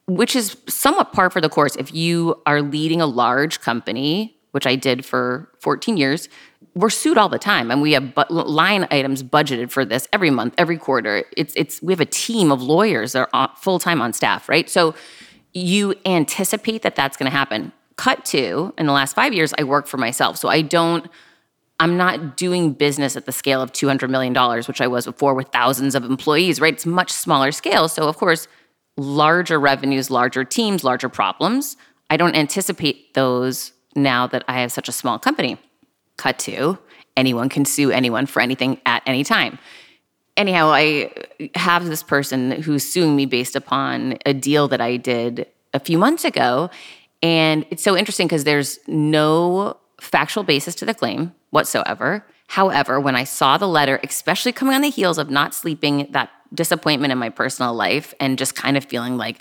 which 0.07 0.37
is 0.37 0.57
somewhat 0.69 1.13
par 1.13 1.31
for 1.31 1.41
the 1.41 1.49
course. 1.49 1.75
If 1.77 1.93
you 1.95 2.41
are 2.47 2.63
leading 2.63 3.01
a 3.01 3.07
large 3.07 3.61
company, 3.61 4.37
which 4.53 4.67
I 4.67 4.77
did 4.77 5.05
for 5.05 5.51
14 5.61 5.97
years, 5.97 6.29
we're 6.75 6.91
sued 6.91 7.17
all 7.17 7.29
the 7.29 7.39
time 7.39 7.71
and 7.71 7.81
we 7.81 7.93
have 7.93 8.15
bu- 8.15 8.25
line 8.31 8.87
items 8.91 9.23
budgeted 9.23 9.71
for 9.71 9.85
this 9.85 10.09
every 10.13 10.31
month 10.31 10.55
every 10.59 10.77
quarter 10.77 11.23
it's 11.37 11.55
it's 11.55 11.81
we 11.83 11.93
have 11.93 12.01
a 12.01 12.07
team 12.07 12.51
of 12.51 12.61
lawyers 12.61 13.13
that 13.13 13.29
are 13.33 13.51
full 13.57 13.79
time 13.79 14.03
on 14.03 14.13
staff 14.13 14.49
right 14.49 14.69
so 14.69 14.93
you 15.55 15.95
anticipate 16.05 16.83
that 16.83 16.97
that's 16.97 17.17
going 17.17 17.31
to 17.31 17.37
happen 17.37 17.73
cut 17.97 18.25
to 18.25 18.75
in 18.77 18.87
the 18.87 18.93
last 18.93 19.15
5 19.15 19.33
years 19.33 19.55
I 19.57 19.65
work 19.65 19.87
for 19.87 19.97
myself 19.97 20.37
so 20.37 20.49
I 20.49 20.63
don't 20.63 21.09
I'm 21.81 21.97
not 21.97 22.37
doing 22.37 22.73
business 22.73 23.17
at 23.17 23.27
the 23.27 23.33
scale 23.33 23.61
of 23.61 23.73
$200 23.73 24.09
million, 24.09 24.33
which 24.63 24.81
I 24.81 24.87
was 24.87 25.07
before 25.07 25.35
with 25.35 25.49
thousands 25.49 25.97
of 25.97 26.05
employees, 26.05 26.61
right? 26.61 26.73
It's 26.73 26.87
much 26.87 27.11
smaller 27.11 27.51
scale. 27.51 27.89
So, 27.89 28.09
of 28.09 28.17
course, 28.17 28.47
larger 28.97 29.59
revenues, 29.59 30.09
larger 30.09 30.45
teams, 30.45 30.85
larger 30.85 31.09
problems. 31.09 31.77
I 32.11 32.17
don't 32.17 32.37
anticipate 32.37 33.15
those 33.15 33.73
now 33.97 34.29
that 34.29 34.45
I 34.47 34.61
have 34.61 34.71
such 34.71 34.89
a 34.89 34.93
small 34.93 35.19
company. 35.19 35.59
Cut 36.17 36.39
to 36.41 36.79
anyone 37.17 37.49
can 37.49 37.65
sue 37.65 37.91
anyone 37.91 38.27
for 38.27 38.41
anything 38.41 38.81
at 38.87 39.03
any 39.07 39.25
time. 39.25 39.59
Anyhow, 40.37 40.69
I 40.73 41.11
have 41.55 41.87
this 41.87 42.03
person 42.03 42.51
who's 42.51 42.85
suing 42.85 43.15
me 43.15 43.27
based 43.27 43.55
upon 43.55 44.19
a 44.27 44.35
deal 44.35 44.67
that 44.69 44.81
I 44.81 44.97
did 44.97 45.47
a 45.73 45.81
few 45.81 45.99
months 45.99 46.25
ago. 46.25 46.71
And 47.23 47.65
it's 47.71 47.83
so 47.83 47.97
interesting 47.97 48.27
because 48.27 48.45
there's 48.45 48.79
no 48.87 49.77
factual 50.01 50.45
basis 50.45 50.75
to 50.77 50.85
the 50.85 50.95
claim 50.95 51.33
whatsoever. 51.51 52.27
However, 52.49 53.01
when 53.01 53.17
I 53.17 53.25
saw 53.25 53.57
the 53.57 53.69
letter, 53.69 54.01
especially 54.05 54.53
coming 54.53 54.75
on 54.75 54.83
the 54.83 54.91
heels 54.91 55.19
of 55.19 55.31
not 55.31 55.55
sleeping, 55.55 56.09
that 56.11 56.31
disappointment 56.53 57.13
in 57.13 57.19
my 57.19 57.31
personal 57.31 57.75
life, 57.75 58.13
and 58.21 58.37
just 58.39 58.55
kind 58.55 58.77
of 58.77 58.85
feeling 58.85 59.17
like, 59.17 59.39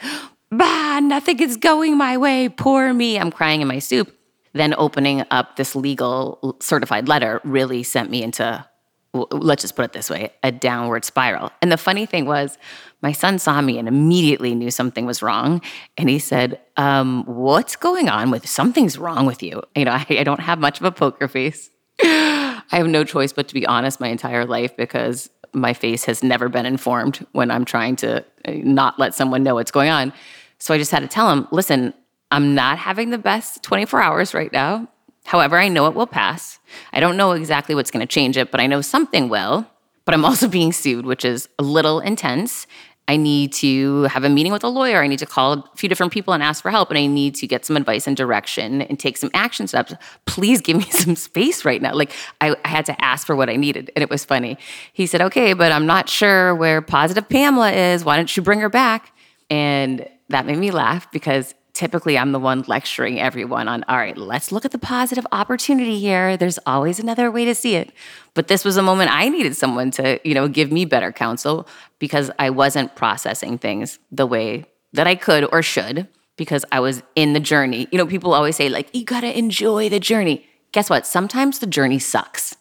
bah, 0.51 1.00
nothing 1.01 1.39
is 1.39 1.57
going 1.57 1.98
my 1.98 2.18
way, 2.18 2.50
poor 2.50 2.94
me, 2.94 3.19
I'm 3.19 3.31
crying 3.31 3.62
in 3.62 3.68
my 3.68 3.80
soup. 3.80 4.16
Then 4.54 4.74
opening 4.78 5.25
up 5.31 5.56
this 5.56 5.75
legal 5.75 6.57
certified 6.62 7.07
letter 7.07 7.42
really 7.44 7.84
sent 7.84 8.10
me 8.10 8.24
into, 8.24 8.66
let's 9.13 9.62
just 9.62 9.75
put 9.75 9.86
it 9.86 9.94
this 9.94 10.10
way, 10.10 10.31
a 10.42 10.51
downward 10.51 11.06
spiral. 11.06 11.51
And 11.62 11.71
the 11.71 11.77
funny 11.77 12.06
thing 12.06 12.25
was, 12.25 12.57
my 13.01 13.12
son 13.12 13.38
saw 13.38 13.62
me 13.62 13.77
and 13.77 13.88
immediately 13.88 14.56
knew 14.56 14.71
something 14.71 15.06
was 15.06 15.21
wrong. 15.21 15.62
And 15.98 16.10
he 16.10 16.19
said, 16.19 16.60
um, 16.77 17.24
What's 17.25 17.75
going 17.75 18.10
on 18.10 18.31
with 18.31 18.48
something's 18.48 18.98
wrong 18.98 19.25
with 19.25 19.44
you? 19.44 19.62
You 19.75 19.86
know, 19.86 19.92
I, 19.92 20.06
I 20.10 20.24
don't 20.24 20.39
have 20.39 20.60
much 20.60 20.80
of 20.80 20.86
a 20.86 20.92
poker 20.92 21.27
face. 21.27 21.70
I 22.01 22.77
have 22.77 22.88
no 22.88 23.03
choice 23.03 23.34
but 23.34 23.48
to 23.50 23.53
be 23.53 23.67
honest 23.67 24.00
my 24.00 24.08
entire 24.08 24.46
life 24.46 24.75
because 24.75 25.29
my 25.53 25.74
face 25.74 26.05
has 26.05 26.24
never 26.24 26.50
been 26.50 26.65
informed 26.65 27.25
when 27.34 27.51
I'm 27.51 27.65
trying 27.65 27.96
to 27.98 28.25
uh, 28.46 28.51
not 28.51 28.98
let 28.98 29.13
someone 29.13 29.43
know 29.43 29.55
what's 29.55 29.70
going 29.70 29.89
on. 29.89 30.12
So 30.58 30.74
I 30.74 30.79
just 30.79 30.91
had 30.91 31.01
to 31.01 31.08
tell 31.08 31.29
him, 31.29 31.48
listen, 31.51 31.93
I'm 32.32 32.55
not 32.55 32.79
having 32.79 33.12
the 33.12 33.20
best 33.20 33.62
24 33.62 34.01
hours 34.01 34.34
right 34.34 34.51
now. 34.51 34.88
However, 35.25 35.58
I 35.58 35.68
know 35.68 35.88
it 35.88 35.94
will 35.94 36.08
pass. 36.08 36.60
I 36.92 37.00
don't 37.00 37.18
know 37.18 37.32
exactly 37.32 37.75
what's 37.75 37.92
going 37.92 38.06
to 38.06 38.12
change 38.12 38.38
it, 38.38 38.51
but 38.51 38.60
I 38.60 38.68
know 38.68 38.82
something 38.82 39.30
will. 39.30 39.65
But 40.06 40.13
I'm 40.13 40.25
also 40.25 40.48
being 40.60 40.72
sued, 40.72 41.06
which 41.06 41.25
is 41.25 41.48
a 41.60 41.63
little 41.63 42.00
intense. 42.00 42.68
I 43.08 43.18
need 43.18 43.51
to 43.53 44.03
have 44.03 44.24
a 44.24 44.30
meeting 44.30 44.53
with 44.53 44.63
a 44.63 44.70
lawyer. 44.70 45.03
I 45.03 45.08
need 45.08 45.20
to 45.20 45.25
call 45.25 45.53
a 45.53 45.63
few 45.75 45.89
different 45.89 46.13
people 46.13 46.34
and 46.34 46.42
ask 46.42 46.62
for 46.62 46.72
help. 46.72 46.89
And 46.89 46.98
I 46.98 47.06
need 47.06 47.36
to 47.36 47.48
get 47.48 47.65
some 47.65 47.75
advice 47.75 48.08
and 48.08 48.15
direction 48.15 48.82
and 48.82 48.98
take 48.98 49.18
some 49.18 49.30
action 49.34 49.68
steps. 49.68 49.94
Please 50.25 50.62
give 50.62 50.77
me 50.77 50.84
some 50.89 51.18
space 51.18 51.65
right 51.65 51.82
now. 51.82 51.94
Like 51.94 52.12
I, 52.39 52.56
I, 52.63 52.68
had 52.68 52.86
to 52.86 53.03
ask 53.03 53.27
for 53.27 53.36
what 53.36 53.50
I 53.50 53.58
needed. 53.58 53.92
And 53.96 54.03
it 54.03 54.10
was 54.10 54.24
funny. 54.24 54.58
He 54.94 55.06
said, 55.06 55.22
okay, 55.22 55.51
but 55.51 55.74
I'm 55.74 55.86
not 55.86 56.08
sure 56.08 56.56
where 56.56 56.82
positive 56.82 57.27
Pamela 57.27 57.72
is. 57.72 58.06
Why 58.06 58.15
don't 58.15 58.36
you 58.38 58.42
bring 58.42 58.62
her 58.62 58.70
back? 58.70 59.12
And 59.50 60.08
that 60.30 60.46
made 60.46 60.58
me 60.58 60.72
laugh 60.72 61.12
because 61.12 61.53
typically 61.74 62.18
I'm 62.18 62.32
the 62.32 62.39
one 62.39 62.63
lecturing 62.68 63.20
everyone 63.20 63.68
on, 63.68 63.84
all 63.88 63.98
right, 63.98 64.18
let's 64.18 64.51
look 64.51 64.65
at 64.65 64.72
the 64.72 64.80
positive 64.80 65.25
opportunity 65.32 66.00
here. 66.00 66.38
There's 66.38 66.60
always 66.65 67.00
another 67.00 67.32
way 67.32 67.46
to 67.46 67.56
see 67.56 67.75
it. 67.75 67.92
But 68.36 68.48
this 68.48 68.63
was 68.63 68.77
a 68.77 68.84
moment 68.84 69.12
I 69.12 69.30
needed 69.30 69.56
someone 69.56 69.92
to, 69.92 70.20
you 70.27 70.34
know, 70.36 70.48
give 70.48 70.72
me 70.72 70.86
better 70.86 71.12
counsel 71.12 71.68
because 72.00 72.30
I 72.38 72.51
wasn't 72.51 72.96
processing 72.96 73.58
things 73.58 74.00
the 74.12 74.27
way 74.27 74.65
that 74.94 75.08
I 75.08 75.15
could 75.15 75.51
or 75.51 75.62
should 75.63 76.08
because 76.38 76.63
I 76.72 76.80
was 76.80 77.01
in 77.15 77.34
the 77.34 77.39
journey. 77.39 77.88
You 77.92 77.98
know, 77.98 78.06
people 78.06 78.34
always 78.34 78.56
say 78.56 78.70
like, 78.70 78.94
you 78.96 79.03
got 79.03 79.22
to 79.22 79.38
enjoy 79.38 79.89
the 79.89 80.00
journey. 80.00 80.46
Guess 80.72 80.89
what? 80.89 81.06
Sometimes 81.08 81.60
the 81.60 81.68
journey 81.68 82.00
sucks. 82.00 82.56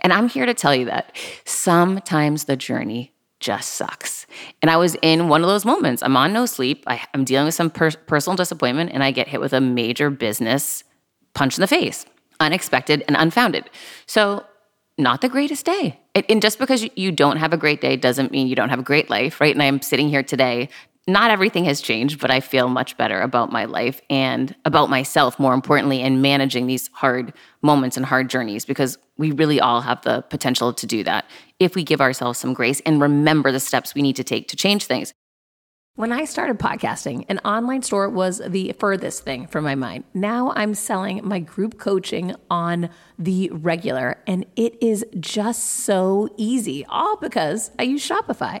And 0.00 0.12
I'm 0.12 0.28
here 0.28 0.46
to 0.46 0.54
tell 0.54 0.74
you 0.74 0.84
that 0.86 1.16
sometimes 1.44 2.44
the 2.44 2.56
journey 2.56 3.13
just 3.44 3.74
sucks. 3.74 4.26
And 4.62 4.70
I 4.70 4.78
was 4.78 4.96
in 5.02 5.28
one 5.28 5.42
of 5.42 5.48
those 5.48 5.66
moments. 5.66 6.02
I'm 6.02 6.16
on 6.16 6.32
no 6.32 6.46
sleep. 6.46 6.82
I, 6.86 7.02
am 7.12 7.24
dealing 7.24 7.44
with 7.44 7.54
some 7.54 7.68
per- 7.68 7.90
personal 7.90 8.36
disappointment, 8.36 8.90
and 8.94 9.04
I 9.04 9.10
get 9.10 9.28
hit 9.28 9.38
with 9.38 9.52
a 9.52 9.60
major 9.60 10.08
business 10.08 10.82
punch 11.34 11.58
in 11.58 11.60
the 11.60 11.66
face, 11.66 12.06
unexpected 12.40 13.04
and 13.06 13.16
unfounded. 13.18 13.68
So, 14.06 14.46
not 14.96 15.20
the 15.20 15.28
greatest 15.28 15.66
day. 15.66 16.00
And- 16.14 16.24
And 16.30 16.40
just 16.40 16.58
because 16.58 16.88
you 16.96 17.12
don't 17.12 17.36
have 17.36 17.52
a 17.52 17.58
great 17.58 17.82
day 17.82 17.96
doesn't 17.96 18.30
mean 18.32 18.46
you 18.46 18.56
don't 18.56 18.70
have 18.70 18.78
a 18.78 18.88
great 18.92 19.10
life, 19.10 19.42
right? 19.42 19.54
And 19.54 19.62
I'm 19.62 19.82
sitting 19.82 20.08
here 20.08 20.22
today. 20.22 20.70
Not 21.06 21.30
everything 21.30 21.66
has 21.66 21.82
changed, 21.82 22.18
but 22.18 22.30
I 22.30 22.40
feel 22.40 22.68
much 22.68 22.96
better 22.96 23.20
about 23.20 23.52
my 23.52 23.66
life 23.66 24.00
and 24.08 24.54
about 24.64 24.88
myself, 24.88 25.38
more 25.38 25.52
importantly, 25.52 26.00
in 26.00 26.22
managing 26.22 26.66
these 26.66 26.88
hard 26.94 27.34
moments 27.60 27.98
and 27.98 28.06
hard 28.06 28.30
journeys 28.30 28.64
because 28.64 28.96
we 29.18 29.30
really 29.30 29.60
all 29.60 29.82
have 29.82 30.00
the 30.02 30.22
potential 30.22 30.72
to 30.72 30.86
do 30.86 31.04
that 31.04 31.26
if 31.60 31.74
we 31.74 31.84
give 31.84 32.00
ourselves 32.00 32.38
some 32.38 32.54
grace 32.54 32.80
and 32.86 33.02
remember 33.02 33.52
the 33.52 33.60
steps 33.60 33.94
we 33.94 34.00
need 34.00 34.16
to 34.16 34.24
take 34.24 34.48
to 34.48 34.56
change 34.56 34.86
things. 34.86 35.12
When 35.96 36.10
I 36.10 36.24
started 36.24 36.58
podcasting, 36.58 37.24
an 37.28 37.38
online 37.44 37.82
store 37.82 38.08
was 38.08 38.42
the 38.44 38.72
furthest 38.80 39.24
thing 39.24 39.46
from 39.46 39.62
my 39.62 39.76
mind. 39.76 40.04
Now 40.12 40.52
I'm 40.56 40.74
selling 40.74 41.20
my 41.22 41.38
group 41.38 41.78
coaching 41.78 42.34
on 42.50 42.88
the 43.16 43.48
regular, 43.52 44.18
and 44.26 44.44
it 44.56 44.82
is 44.82 45.04
just 45.20 45.62
so 45.62 46.30
easy, 46.36 46.84
all 46.86 47.16
because 47.18 47.70
I 47.78 47.84
use 47.84 48.08
Shopify. 48.08 48.60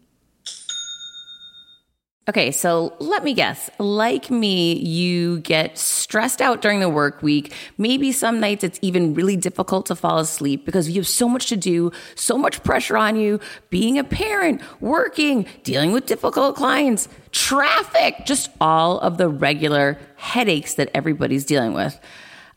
Okay, 2.31 2.51
so 2.51 2.93
let 2.99 3.25
me 3.25 3.33
guess. 3.33 3.69
Like 3.77 4.31
me, 4.31 4.77
you 4.77 5.41
get 5.41 5.77
stressed 5.77 6.39
out 6.39 6.61
during 6.61 6.79
the 6.79 6.87
work 6.87 7.21
week. 7.21 7.53
Maybe 7.77 8.13
some 8.13 8.39
nights 8.39 8.63
it's 8.63 8.79
even 8.81 9.13
really 9.13 9.35
difficult 9.35 9.87
to 9.87 9.95
fall 9.95 10.17
asleep 10.17 10.65
because 10.65 10.87
you 10.87 11.01
have 11.01 11.07
so 11.09 11.27
much 11.27 11.47
to 11.47 11.57
do, 11.57 11.91
so 12.15 12.37
much 12.37 12.63
pressure 12.63 12.95
on 12.95 13.17
you, 13.17 13.41
being 13.69 13.99
a 13.99 14.05
parent, 14.05 14.61
working, 14.79 15.45
dealing 15.63 15.91
with 15.91 16.05
difficult 16.05 16.55
clients, 16.55 17.09
traffic, 17.33 18.25
just 18.25 18.49
all 18.61 18.97
of 18.99 19.17
the 19.17 19.27
regular 19.27 19.99
headaches 20.15 20.75
that 20.75 20.89
everybody's 20.93 21.43
dealing 21.43 21.73
with. 21.73 21.99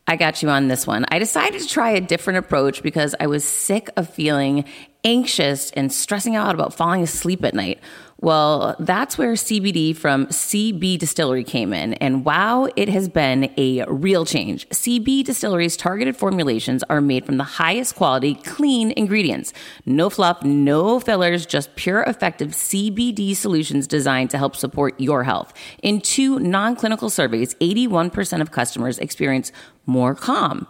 I 0.07 0.15
got 0.15 0.41
you 0.41 0.49
on 0.49 0.69
this 0.69 0.87
one. 0.87 1.03
I 1.09 1.19
decided 1.19 1.61
to 1.61 1.67
try 1.67 1.89
a 1.89 1.99
different 1.99 2.39
approach 2.39 2.81
because 2.81 3.13
I 3.19 3.27
was 3.27 3.43
sick 3.43 3.89
of 3.97 4.09
feeling 4.09 4.63
anxious 5.05 5.71
and 5.71 5.93
stressing 5.93 6.35
out 6.35 6.55
about 6.55 6.73
falling 6.73 7.03
asleep 7.03 7.45
at 7.45 7.53
night. 7.53 7.79
Well, 8.21 8.75
that's 8.79 9.17
where 9.17 9.33
CBD 9.33 9.95
from 9.95 10.27
CB 10.27 10.97
Distillery 10.97 11.43
came 11.43 11.73
in. 11.73 11.93
And 11.95 12.23
wow, 12.23 12.69
it 12.75 12.87
has 12.89 13.09
been 13.09 13.53
a 13.57 13.83
real 13.87 14.25
change. 14.25 14.67
CB 14.69 15.25
Distillery's 15.25 15.75
targeted 15.75 16.15
formulations 16.15 16.81
are 16.89 17.01
made 17.01 17.25
from 17.25 17.37
the 17.37 17.43
highest 17.43 17.95
quality, 17.95 18.35
clean 18.35 18.93
ingredients. 18.95 19.53
No 19.85 20.09
fluff, 20.09 20.43
no 20.43 20.99
fillers, 20.99 21.45
just 21.45 21.75
pure, 21.75 22.03
effective 22.03 22.51
CBD 22.51 23.35
solutions 23.35 23.85
designed 23.85 24.29
to 24.29 24.37
help 24.37 24.55
support 24.55 24.99
your 24.99 25.23
health. 25.25 25.53
In 25.83 25.99
two 25.99 26.39
non 26.39 26.75
clinical 26.75 27.09
surveys, 27.09 27.53
81% 27.55 28.41
of 28.41 28.51
customers 28.51 28.97
experience 28.97 29.51
more 29.85 30.15
calm. 30.15 30.67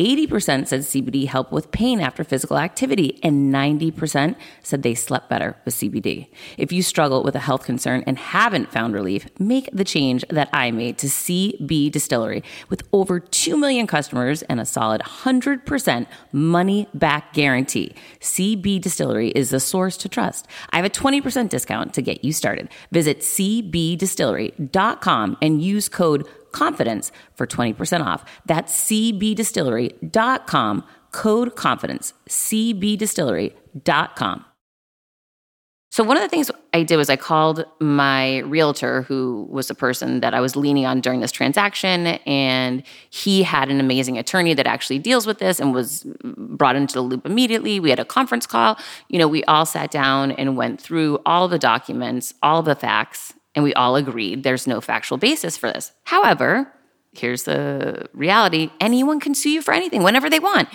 80% 0.00 0.66
said 0.66 0.80
CBD 0.80 1.26
helped 1.26 1.52
with 1.52 1.70
pain 1.72 2.00
after 2.00 2.24
physical 2.24 2.56
activity, 2.56 3.20
and 3.22 3.52
90% 3.52 4.34
said 4.62 4.82
they 4.82 4.94
slept 4.94 5.28
better 5.28 5.56
with 5.66 5.74
CBD. 5.74 6.28
If 6.56 6.72
you 6.72 6.82
struggle 6.82 7.22
with 7.22 7.36
a 7.36 7.40
health 7.40 7.64
concern 7.64 8.02
and 8.06 8.18
haven't 8.18 8.72
found 8.72 8.94
relief, 8.94 9.28
make 9.38 9.68
the 9.74 9.84
change 9.84 10.24
that 10.30 10.48
I 10.54 10.70
made 10.70 10.96
to 10.98 11.06
CB 11.06 11.92
Distillery. 11.92 12.42
With 12.70 12.82
over 12.94 13.20
2 13.20 13.58
million 13.58 13.86
customers 13.86 14.40
and 14.44 14.58
a 14.58 14.64
solid 14.64 15.02
100% 15.02 16.06
money 16.32 16.88
back 16.94 17.34
guarantee, 17.34 17.94
CB 18.20 18.80
Distillery 18.80 19.32
is 19.32 19.50
the 19.50 19.60
source 19.60 19.98
to 19.98 20.08
trust. 20.08 20.48
I 20.70 20.76
have 20.76 20.86
a 20.86 20.90
20% 20.90 21.50
discount 21.50 21.92
to 21.92 22.00
get 22.00 22.24
you 22.24 22.32
started. 22.32 22.70
Visit 22.90 23.20
cbdistillery.com 23.20 25.36
and 25.42 25.62
use 25.62 25.90
code 25.90 26.26
confidence 26.52 27.10
for 27.34 27.46
20% 27.46 28.04
off. 28.04 28.24
That's 28.46 28.72
cbdistillery.com, 28.88 30.84
code 31.12 31.56
confidence, 31.56 32.14
cbdistillery.com. 32.28 34.44
So, 35.92 36.04
one 36.04 36.16
of 36.16 36.22
the 36.22 36.28
things 36.28 36.52
I 36.72 36.84
did 36.84 36.98
was 36.98 37.10
I 37.10 37.16
called 37.16 37.64
my 37.80 38.38
realtor, 38.38 39.02
who 39.02 39.48
was 39.50 39.66
the 39.66 39.74
person 39.74 40.20
that 40.20 40.34
I 40.34 40.40
was 40.40 40.54
leaning 40.54 40.86
on 40.86 41.00
during 41.00 41.18
this 41.18 41.32
transaction. 41.32 42.06
And 42.26 42.84
he 43.10 43.42
had 43.42 43.70
an 43.70 43.80
amazing 43.80 44.16
attorney 44.16 44.54
that 44.54 44.68
actually 44.68 45.00
deals 45.00 45.26
with 45.26 45.38
this 45.38 45.58
and 45.58 45.74
was 45.74 46.06
brought 46.22 46.76
into 46.76 46.94
the 46.94 47.00
loop 47.00 47.26
immediately. 47.26 47.80
We 47.80 47.90
had 47.90 47.98
a 47.98 48.04
conference 48.04 48.46
call. 48.46 48.78
You 49.08 49.18
know, 49.18 49.26
we 49.26 49.42
all 49.44 49.66
sat 49.66 49.90
down 49.90 50.30
and 50.32 50.56
went 50.56 50.80
through 50.80 51.18
all 51.26 51.48
the 51.48 51.58
documents, 51.58 52.34
all 52.40 52.62
the 52.62 52.76
facts, 52.76 53.34
and 53.60 53.64
we 53.64 53.74
all 53.74 53.94
agreed 53.94 54.42
there's 54.42 54.66
no 54.66 54.80
factual 54.80 55.18
basis 55.18 55.58
for 55.58 55.70
this. 55.70 55.92
However, 56.04 56.72
here's 57.12 57.42
the 57.42 58.08
reality. 58.14 58.70
Anyone 58.80 59.20
can 59.20 59.34
sue 59.34 59.50
you 59.50 59.60
for 59.60 59.74
anything 59.74 60.02
whenever 60.02 60.30
they 60.30 60.38
want. 60.38 60.70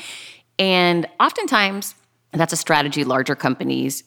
And 0.59 1.07
oftentimes, 1.19 1.95
that's 2.31 2.53
a 2.53 2.57
strategy 2.57 3.03
larger 3.03 3.35
companies 3.35 4.03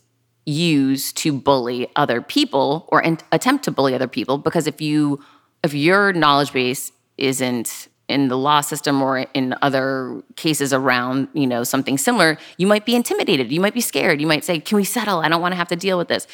use 0.47 1.13
to 1.15 1.33
bully 1.33 1.91
other 1.97 2.23
people 2.23 2.89
or 2.93 3.03
attempt 3.33 3.65
to 3.65 3.73
bully 3.73 3.95
other 3.95 4.07
people 4.07 4.39
because 4.39 4.67
if 4.67 4.81
you 4.81 5.23
if 5.65 5.75
your 5.75 6.13
knowledge 6.13 6.53
base 6.53 6.93
isn't 7.19 7.89
in 8.09 8.29
the 8.29 8.39
law 8.39 8.63
system 8.63 9.03
or 9.03 9.19
in 9.35 9.55
other 9.61 10.23
cases 10.37 10.73
around 10.73 11.29
you 11.35 11.47
know 11.47 11.65
something 11.65 11.99
similar 11.99 12.39
you 12.57 12.67
might 12.67 12.87
be 12.87 12.95
intimidated. 12.95 13.51
You 13.51 13.61
might 13.61 13.75
be 13.75 13.81
scared. 13.81 14.21
You 14.21 14.27
might 14.27 14.45
say 14.45 14.61
can 14.61 14.77
we 14.77 14.85
settle? 14.85 15.19
I 15.19 15.29
don't 15.29 15.43
want 15.43 15.53
to 15.53 15.57
have 15.57 15.69
to 15.69 15.77
deal 15.77 15.99
with 15.99 16.09
this 16.09 16.27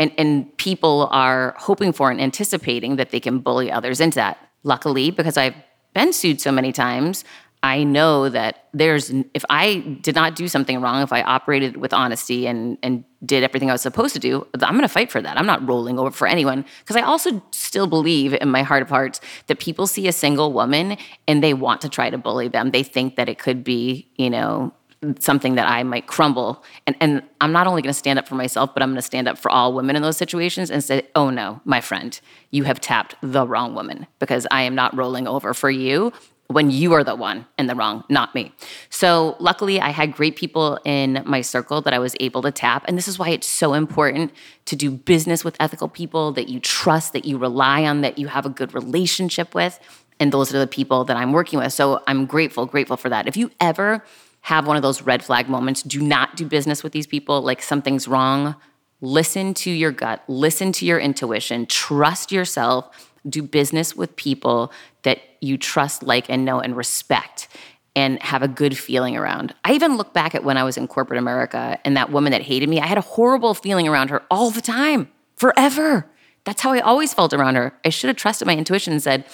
and, 0.00 0.10
and 0.18 0.56
people 0.56 1.08
are 1.12 1.54
hoping 1.58 1.92
for 1.92 2.10
and 2.10 2.20
anticipating 2.20 2.96
that 2.96 3.10
they 3.10 3.20
can 3.20 3.38
bully 3.38 3.70
others 3.70 4.00
into 4.00 4.16
that 4.16 4.50
Luckily, 4.62 5.10
because 5.10 5.36
I've 5.36 5.54
been 5.94 6.12
sued 6.12 6.40
so 6.40 6.52
many 6.52 6.72
times, 6.72 7.24
I 7.62 7.82
know 7.82 8.28
that 8.28 8.64
there's 8.72 9.10
if 9.10 9.44
I 9.50 9.98
did 10.00 10.14
not 10.14 10.34
do 10.34 10.48
something 10.48 10.80
wrong, 10.80 11.02
if 11.02 11.12
I 11.12 11.22
operated 11.22 11.76
with 11.76 11.92
honesty 11.92 12.46
and 12.46 12.78
and 12.82 13.04
did 13.24 13.42
everything 13.42 13.68
I 13.68 13.72
was 13.72 13.82
supposed 13.82 14.14
to 14.14 14.18
do, 14.18 14.46
I'm 14.54 14.74
going 14.74 14.80
to 14.82 14.88
fight 14.88 15.10
for 15.10 15.20
that. 15.20 15.38
I'm 15.38 15.46
not 15.46 15.66
rolling 15.66 15.98
over 15.98 16.10
for 16.10 16.26
anyone 16.26 16.64
because 16.80 16.96
I 16.96 17.02
also 17.02 17.42
still 17.52 17.86
believe 17.86 18.34
in 18.34 18.50
my 18.50 18.62
heart 18.62 18.82
of 18.82 18.88
hearts 18.88 19.20
that 19.46 19.58
people 19.58 19.86
see 19.86 20.08
a 20.08 20.12
single 20.12 20.52
woman 20.52 20.96
and 21.28 21.42
they 21.42 21.52
want 21.52 21.82
to 21.82 21.90
try 21.90 22.08
to 22.08 22.18
bully 22.18 22.48
them. 22.48 22.70
They 22.70 22.82
think 22.82 23.16
that 23.16 23.28
it 23.28 23.38
could 23.38 23.62
be, 23.62 24.10
you 24.16 24.30
know, 24.30 24.72
something 25.18 25.54
that 25.54 25.66
I 25.66 25.82
might 25.82 26.06
crumble. 26.06 26.62
And 26.86 26.96
and 27.00 27.22
I'm 27.40 27.52
not 27.52 27.66
only 27.66 27.82
going 27.82 27.90
to 27.92 27.98
stand 27.98 28.18
up 28.18 28.28
for 28.28 28.34
myself, 28.34 28.74
but 28.74 28.82
I'm 28.82 28.90
going 28.90 28.96
to 28.96 29.02
stand 29.02 29.28
up 29.28 29.38
for 29.38 29.50
all 29.50 29.72
women 29.72 29.96
in 29.96 30.02
those 30.02 30.16
situations 30.16 30.70
and 30.70 30.84
say, 30.84 31.06
"Oh 31.14 31.30
no, 31.30 31.60
my 31.64 31.80
friend, 31.80 32.18
you 32.50 32.64
have 32.64 32.80
tapped 32.80 33.14
the 33.22 33.46
wrong 33.46 33.74
woman 33.74 34.06
because 34.18 34.46
I 34.50 34.62
am 34.62 34.74
not 34.74 34.96
rolling 34.96 35.26
over 35.26 35.54
for 35.54 35.70
you." 35.70 36.12
When 36.48 36.68
you 36.68 36.94
are 36.94 37.04
the 37.04 37.14
one 37.14 37.46
in 37.58 37.68
the 37.68 37.76
wrong, 37.76 38.02
not 38.08 38.34
me. 38.34 38.52
So, 38.88 39.36
luckily, 39.38 39.80
I 39.80 39.90
had 39.90 40.12
great 40.12 40.34
people 40.34 40.80
in 40.84 41.22
my 41.24 41.42
circle 41.42 41.80
that 41.82 41.94
I 41.94 42.00
was 42.00 42.16
able 42.18 42.42
to 42.42 42.50
tap. 42.50 42.84
And 42.88 42.98
this 42.98 43.06
is 43.06 43.20
why 43.20 43.28
it's 43.28 43.46
so 43.46 43.72
important 43.72 44.32
to 44.64 44.74
do 44.74 44.90
business 44.90 45.44
with 45.44 45.56
ethical 45.60 45.86
people 45.86 46.32
that 46.32 46.48
you 46.48 46.58
trust, 46.58 47.12
that 47.12 47.24
you 47.24 47.38
rely 47.38 47.84
on, 47.84 48.00
that 48.00 48.18
you 48.18 48.26
have 48.26 48.46
a 48.46 48.50
good 48.50 48.74
relationship 48.74 49.54
with. 49.54 49.78
And 50.18 50.32
those 50.32 50.52
are 50.52 50.58
the 50.58 50.66
people 50.66 51.04
that 51.04 51.16
I'm 51.16 51.30
working 51.30 51.60
with. 51.60 51.72
So, 51.72 52.02
I'm 52.08 52.26
grateful, 52.26 52.66
grateful 52.66 52.96
for 52.96 53.08
that. 53.10 53.28
If 53.28 53.36
you 53.36 53.52
ever 53.60 54.02
have 54.42 54.66
one 54.66 54.76
of 54.76 54.82
those 54.82 55.02
red 55.02 55.24
flag 55.24 55.48
moments. 55.48 55.82
Do 55.82 56.00
not 56.00 56.36
do 56.36 56.46
business 56.46 56.82
with 56.82 56.92
these 56.92 57.06
people 57.06 57.42
like 57.42 57.62
something's 57.62 58.08
wrong. 58.08 58.56
Listen 59.00 59.54
to 59.54 59.70
your 59.70 59.92
gut, 59.92 60.22
listen 60.28 60.72
to 60.72 60.86
your 60.86 60.98
intuition, 60.98 61.66
trust 61.66 62.32
yourself. 62.32 63.10
Do 63.28 63.42
business 63.42 63.94
with 63.94 64.16
people 64.16 64.72
that 65.02 65.20
you 65.40 65.58
trust, 65.58 66.02
like, 66.02 66.30
and 66.30 66.44
know 66.44 66.58
and 66.58 66.74
respect 66.74 67.48
and 67.94 68.22
have 68.22 68.42
a 68.42 68.48
good 68.48 68.76
feeling 68.78 69.16
around. 69.16 69.54
I 69.64 69.72
even 69.72 69.96
look 69.96 70.14
back 70.14 70.34
at 70.34 70.44
when 70.44 70.56
I 70.56 70.64
was 70.64 70.76
in 70.76 70.86
corporate 70.86 71.18
America 71.18 71.78
and 71.84 71.96
that 71.96 72.10
woman 72.10 72.32
that 72.32 72.42
hated 72.42 72.68
me, 72.68 72.80
I 72.80 72.86
had 72.86 72.98
a 72.98 73.02
horrible 73.02 73.52
feeling 73.52 73.88
around 73.88 74.10
her 74.10 74.22
all 74.30 74.50
the 74.50 74.60
time, 74.60 75.10
forever. 75.36 76.06
That's 76.44 76.62
how 76.62 76.72
I 76.72 76.80
always 76.80 77.12
felt 77.12 77.34
around 77.34 77.56
her. 77.56 77.74
I 77.84 77.90
should 77.90 78.08
have 78.08 78.16
trusted 78.16 78.46
my 78.46 78.56
intuition 78.56 78.92
and 78.92 79.02
said, 79.02 79.24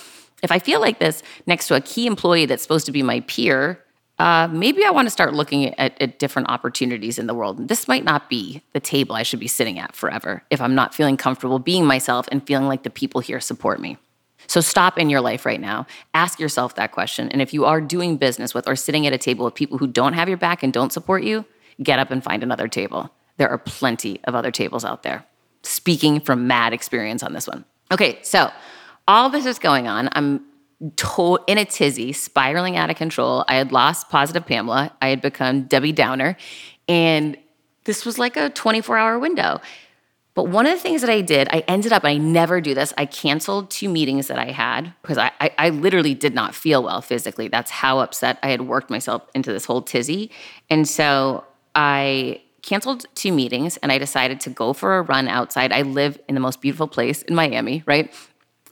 if 0.42 0.50
I 0.50 0.58
feel 0.58 0.80
like 0.80 0.98
this 0.98 1.22
next 1.46 1.68
to 1.68 1.76
a 1.76 1.80
key 1.80 2.06
employee 2.06 2.46
that's 2.46 2.62
supposed 2.62 2.86
to 2.86 2.92
be 2.92 3.02
my 3.02 3.20
peer, 3.20 3.82
uh, 4.18 4.48
maybe 4.50 4.84
I 4.84 4.90
want 4.90 5.06
to 5.06 5.10
start 5.10 5.34
looking 5.34 5.74
at, 5.74 6.00
at, 6.00 6.18
different 6.18 6.48
opportunities 6.48 7.18
in 7.18 7.26
the 7.26 7.34
world. 7.34 7.68
This 7.68 7.86
might 7.86 8.04
not 8.04 8.30
be 8.30 8.62
the 8.72 8.80
table 8.80 9.14
I 9.14 9.22
should 9.22 9.40
be 9.40 9.48
sitting 9.48 9.78
at 9.78 9.94
forever 9.94 10.42
if 10.50 10.60
I'm 10.60 10.74
not 10.74 10.94
feeling 10.94 11.18
comfortable 11.18 11.58
being 11.58 11.84
myself 11.84 12.26
and 12.32 12.46
feeling 12.46 12.66
like 12.66 12.82
the 12.82 12.90
people 12.90 13.20
here 13.20 13.40
support 13.40 13.78
me. 13.78 13.98
So 14.46 14.60
stop 14.60 14.96
in 14.96 15.10
your 15.10 15.20
life 15.20 15.44
right 15.44 15.60
now. 15.60 15.86
Ask 16.14 16.40
yourself 16.40 16.76
that 16.76 16.92
question. 16.92 17.28
And 17.30 17.42
if 17.42 17.52
you 17.52 17.64
are 17.66 17.80
doing 17.80 18.16
business 18.16 18.54
with 18.54 18.66
or 18.66 18.76
sitting 18.76 19.06
at 19.06 19.12
a 19.12 19.18
table 19.18 19.44
with 19.44 19.54
people 19.54 19.76
who 19.76 19.86
don't 19.86 20.14
have 20.14 20.28
your 20.28 20.38
back 20.38 20.62
and 20.62 20.72
don't 20.72 20.92
support 20.92 21.22
you, 21.22 21.44
get 21.82 21.98
up 21.98 22.10
and 22.10 22.24
find 22.24 22.42
another 22.42 22.68
table. 22.68 23.10
There 23.36 23.50
are 23.50 23.58
plenty 23.58 24.20
of 24.24 24.34
other 24.34 24.50
tables 24.50 24.84
out 24.84 25.02
there. 25.02 25.26
Speaking 25.62 26.20
from 26.20 26.46
mad 26.46 26.72
experience 26.72 27.22
on 27.22 27.32
this 27.32 27.46
one. 27.46 27.64
Okay, 27.92 28.18
so 28.22 28.50
all 29.06 29.28
this 29.28 29.46
is 29.46 29.58
going 29.58 29.88
on. 29.88 30.08
I'm 30.12 30.44
to- 30.96 31.38
in 31.46 31.58
a 31.58 31.64
tizzy, 31.64 32.12
spiraling 32.12 32.76
out 32.76 32.90
of 32.90 32.96
control. 32.96 33.44
I 33.48 33.54
had 33.54 33.72
lost 33.72 34.10
positive 34.10 34.46
Pamela. 34.46 34.92
I 35.00 35.08
had 35.08 35.20
become 35.20 35.62
Debbie 35.62 35.92
Downer. 35.92 36.36
And 36.88 37.36
this 37.84 38.04
was 38.04 38.18
like 38.18 38.36
a 38.36 38.50
24 38.50 38.98
hour 38.98 39.18
window. 39.18 39.60
But 40.34 40.48
one 40.48 40.66
of 40.66 40.72
the 40.74 40.78
things 40.78 41.00
that 41.00 41.08
I 41.08 41.22
did, 41.22 41.48
I 41.50 41.60
ended 41.66 41.94
up, 41.94 42.04
and 42.04 42.10
I 42.10 42.18
never 42.18 42.60
do 42.60 42.74
this, 42.74 42.92
I 42.98 43.06
canceled 43.06 43.70
two 43.70 43.88
meetings 43.88 44.26
that 44.26 44.38
I 44.38 44.50
had 44.50 44.92
because 45.00 45.16
I, 45.16 45.32
I, 45.40 45.50
I, 45.56 45.70
literally 45.70 46.12
did 46.12 46.34
not 46.34 46.54
feel 46.54 46.82
well 46.82 47.00
physically. 47.00 47.48
That's 47.48 47.70
how 47.70 48.00
upset 48.00 48.38
I 48.42 48.50
had 48.50 48.60
worked 48.60 48.90
myself 48.90 49.22
into 49.34 49.50
this 49.50 49.64
whole 49.64 49.80
tizzy. 49.80 50.30
And 50.68 50.86
so 50.86 51.44
I 51.74 52.42
canceled 52.60 53.06
two 53.14 53.32
meetings 53.32 53.78
and 53.78 53.90
I 53.90 53.96
decided 53.96 54.40
to 54.40 54.50
go 54.50 54.74
for 54.74 54.98
a 54.98 55.02
run 55.02 55.26
outside. 55.26 55.72
I 55.72 55.82
live 55.82 56.18
in 56.28 56.34
the 56.34 56.40
most 56.40 56.60
beautiful 56.60 56.86
place 56.86 57.22
in 57.22 57.34
Miami, 57.34 57.82
right? 57.86 58.12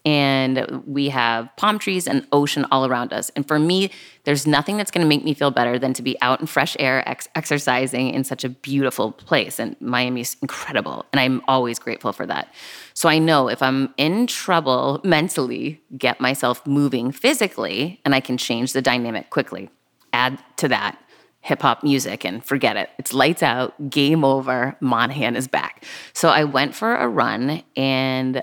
And 0.04 0.82
we 0.86 1.08
have 1.08 1.48
palm 1.56 1.78
trees 1.78 2.06
and 2.06 2.26
ocean 2.30 2.66
all 2.70 2.86
around 2.86 3.12
us. 3.12 3.30
And 3.30 3.46
for 3.46 3.58
me, 3.58 3.90
there's 4.24 4.46
nothing 4.46 4.76
that's 4.76 4.90
going 4.90 5.04
to 5.04 5.08
make 5.08 5.24
me 5.24 5.32
feel 5.32 5.50
better 5.50 5.78
than 5.78 5.94
to 5.94 6.02
be 6.02 6.20
out 6.20 6.40
in 6.40 6.46
fresh 6.46 6.76
air, 6.78 7.06
ex- 7.08 7.28
exercising 7.34 8.10
in 8.10 8.22
such 8.24 8.44
a 8.44 8.48
beautiful 8.48 9.12
place. 9.12 9.58
And 9.58 9.80
Miami's 9.80 10.36
incredible, 10.42 11.06
and 11.12 11.20
I'm 11.20 11.40
always 11.48 11.78
grateful 11.78 12.12
for 12.12 12.26
that. 12.26 12.52
So 12.92 13.08
I 13.08 13.18
know 13.18 13.48
if 13.48 13.62
I'm 13.62 13.94
in 13.96 14.26
trouble 14.26 15.00
mentally, 15.04 15.82
get 15.96 16.20
myself 16.20 16.66
moving 16.66 17.10
physically, 17.10 18.00
and 18.04 18.14
I 18.14 18.20
can 18.20 18.36
change 18.36 18.72
the 18.72 18.82
dynamic 18.82 19.30
quickly. 19.30 19.70
Add 20.12 20.38
to 20.58 20.68
that 20.68 20.98
hip 21.44 21.60
hop 21.60 21.82
music 21.82 22.24
and 22.24 22.42
forget 22.42 22.76
it. 22.76 22.88
It's 22.98 23.12
lights 23.12 23.42
out, 23.42 23.90
game 23.90 24.24
over, 24.24 24.76
Monahan 24.80 25.36
is 25.36 25.46
back. 25.46 25.84
So 26.14 26.30
I 26.30 26.44
went 26.44 26.74
for 26.74 26.96
a 26.96 27.06
run 27.06 27.62
and 27.76 28.42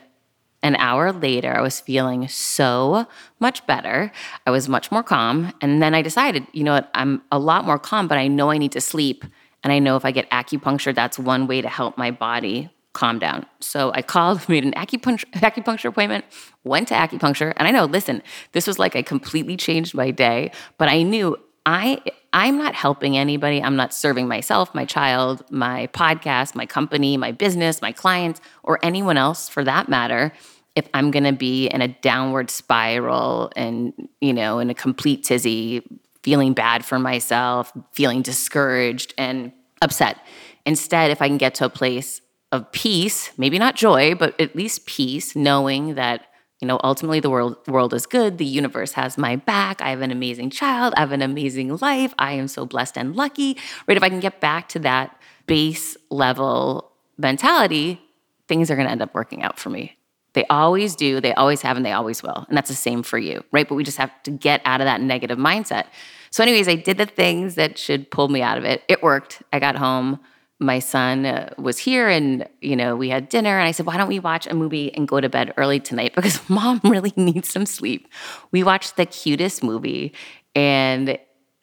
an 0.64 0.76
hour 0.76 1.12
later, 1.12 1.54
I 1.56 1.62
was 1.62 1.80
feeling 1.80 2.28
so 2.28 3.08
much 3.40 3.66
better. 3.66 4.12
I 4.46 4.52
was 4.52 4.70
much 4.70 4.92
more 4.92 5.04
calm. 5.04 5.54
And 5.62 5.82
then 5.82 5.96
I 5.96 6.02
decided, 6.02 6.46
you 6.54 6.64
know 6.64 6.74
what, 6.74 6.90
I'm 6.94 7.22
a 7.32 7.40
lot 7.40 7.66
more 7.66 7.80
calm, 7.80 8.08
but 8.08 8.18
I 8.18 8.28
know 8.28 8.52
I 8.52 8.58
need 8.58 8.72
to 8.74 8.82
sleep. 8.82 9.26
And 9.64 9.74
I 9.74 9.80
know 9.80 9.96
if 9.96 10.06
I 10.06 10.12
get 10.12 10.30
acupuncture, 10.30 10.94
that's 10.94 11.18
one 11.18 11.48
way 11.48 11.62
to 11.62 11.70
help 11.70 11.98
my 11.98 12.12
body 12.12 12.70
calm 12.94 13.20
down. 13.20 13.46
So 13.60 13.92
I 13.94 14.02
called, 14.02 14.48
made 14.50 14.64
an 14.64 14.74
acupuncture, 14.74 15.30
acupuncture 15.34 15.86
appointment, 15.86 16.26
went 16.64 16.88
to 16.90 16.94
acupuncture. 16.94 17.54
And 17.58 17.68
I 17.68 17.72
know, 17.72 17.86
listen, 17.86 18.22
this 18.52 18.68
was 18.68 18.78
like 18.78 18.96
I 18.96 19.02
completely 19.02 19.58
changed 19.58 19.96
my 19.96 20.12
day, 20.12 20.52
but 20.78 20.90
I 20.90 21.02
knew 21.04 21.38
I 21.66 22.02
I'm 22.34 22.58
not 22.58 22.76
helping 22.76 23.18
anybody. 23.18 23.62
I'm 23.62 23.76
not 23.76 23.94
serving 23.94 24.28
myself, 24.28 24.74
my 24.74 24.86
child, 24.86 25.44
my 25.50 25.88
podcast, 25.88 26.56
my 26.56 26.66
company, 26.66 27.18
my 27.18 27.32
business, 27.32 27.82
my 27.82 27.92
clients, 27.92 28.40
or 28.64 28.80
anyone 28.84 29.18
else 29.18 29.50
for 29.50 29.64
that 29.66 29.90
matter 29.90 30.32
if 30.76 30.88
I'm 30.94 31.12
going 31.12 31.26
to 31.26 31.34
be 31.34 31.68
in 31.68 31.82
a 31.82 31.90
downward 31.90 32.50
spiral 32.50 33.52
and, 33.56 33.94
you 34.22 34.34
know, 34.34 34.60
in 34.60 34.70
a 34.70 34.74
complete 34.74 35.24
tizzy, 35.24 35.84
feeling 36.24 36.54
bad 36.54 36.86
for 36.86 37.00
myself, 37.00 37.74
feeling 37.92 38.22
discouraged 38.22 39.14
and 39.18 39.52
upset. 39.82 40.18
Instead, 40.66 41.12
if 41.12 41.22
I 41.22 41.28
can 41.28 41.38
get 41.38 41.56
to 41.56 41.66
a 41.66 41.70
place 41.70 42.22
of 42.54 42.72
peace, 42.72 43.32
maybe 43.38 43.60
not 43.60 43.76
joy, 43.76 44.16
but 44.16 44.40
at 44.40 44.56
least 44.56 44.86
peace, 44.86 45.36
knowing 45.36 45.96
that 45.96 46.28
you 46.62 46.68
know, 46.68 46.80
ultimately 46.84 47.20
the 47.20 47.30
world 47.30 47.58
world 47.68 47.94
is 47.94 48.06
good. 48.06 48.38
The 48.38 48.46
universe 48.46 48.94
has 48.94 49.18
my 49.18 49.36
back. 49.36 49.82
I 49.82 49.90
have 49.90 50.02
an 50.02 50.12
amazing 50.12 50.52
child. 50.52 50.94
I 50.96 51.02
have 51.02 51.12
an 51.12 51.24
amazing 51.24 51.76
life. 51.78 52.14
I 52.20 52.34
am 52.34 52.48
so 52.48 52.66
blessed 52.66 52.98
and 52.98 53.16
lucky. 53.16 53.58
Right? 53.88 53.98
If 53.98 54.04
I 54.04 54.10
can 54.10 54.20
get 54.20 54.40
back 54.40 54.70
to 54.70 54.80
that 54.80 55.20
base 55.48 55.98
level 56.12 56.92
mentality, 57.18 58.00
things 58.48 58.70
are 58.70 58.76
going 58.76 58.86
to 58.86 58.92
end 58.92 59.02
up 59.02 59.14
working 59.16 59.42
out 59.42 59.58
for 59.60 59.70
me. 59.70 59.98
They 60.34 60.46
always 60.46 60.96
do. 60.96 61.20
They 61.20 61.34
always 61.34 61.62
have, 61.62 61.76
and 61.76 61.86
they 61.86 61.92
always 61.92 62.24
will. 62.24 62.46
And 62.48 62.56
that's 62.56 62.70
the 62.70 62.76
same 62.76 63.04
for 63.04 63.18
you, 63.18 63.44
right? 63.52 63.68
But 63.68 63.76
we 63.76 63.84
just 63.84 63.98
have 63.98 64.12
to 64.24 64.32
get 64.32 64.62
out 64.64 64.80
of 64.80 64.86
that 64.86 65.02
negative 65.02 65.38
mindset. 65.38 65.88
So, 66.30 66.42
anyways, 66.42 66.70
I 66.70 66.76
did 66.76 66.98
the 66.98 67.06
things 67.06 67.56
that 67.56 67.78
should 67.78 68.10
pull 68.12 68.30
me 68.30 68.42
out 68.42 68.58
of 68.58 68.64
it. 68.64 68.84
It 68.88 69.04
worked. 69.04 69.44
I 69.52 69.60
got 69.60 69.76
home 69.76 70.20
my 70.62 70.78
son 70.78 71.26
uh, 71.26 71.50
was 71.58 71.80
here 71.80 72.08
and 72.08 72.48
you 72.62 72.76
know 72.76 72.96
we 72.96 73.10
had 73.10 73.28
dinner 73.30 73.58
and 73.58 73.68
i 73.68 73.72
said 73.72 73.86
why 73.86 73.98
don't 73.98 74.08
we 74.08 74.20
watch 74.20 74.46
a 74.46 74.54
movie 74.54 74.94
and 74.94 75.08
go 75.08 75.20
to 75.20 75.28
bed 75.28 75.54
early 75.58 75.80
tonight? 75.80 76.14
Because 76.22 76.48
mom 76.50 76.80
really 76.84 77.14
needs 77.16 77.50
some 77.50 77.66
sleep. 77.66 78.08
We 78.52 78.64
watched 78.64 78.96
the 78.96 79.08
cutest 79.08 79.64
movie 79.64 80.14
and 80.56 81.18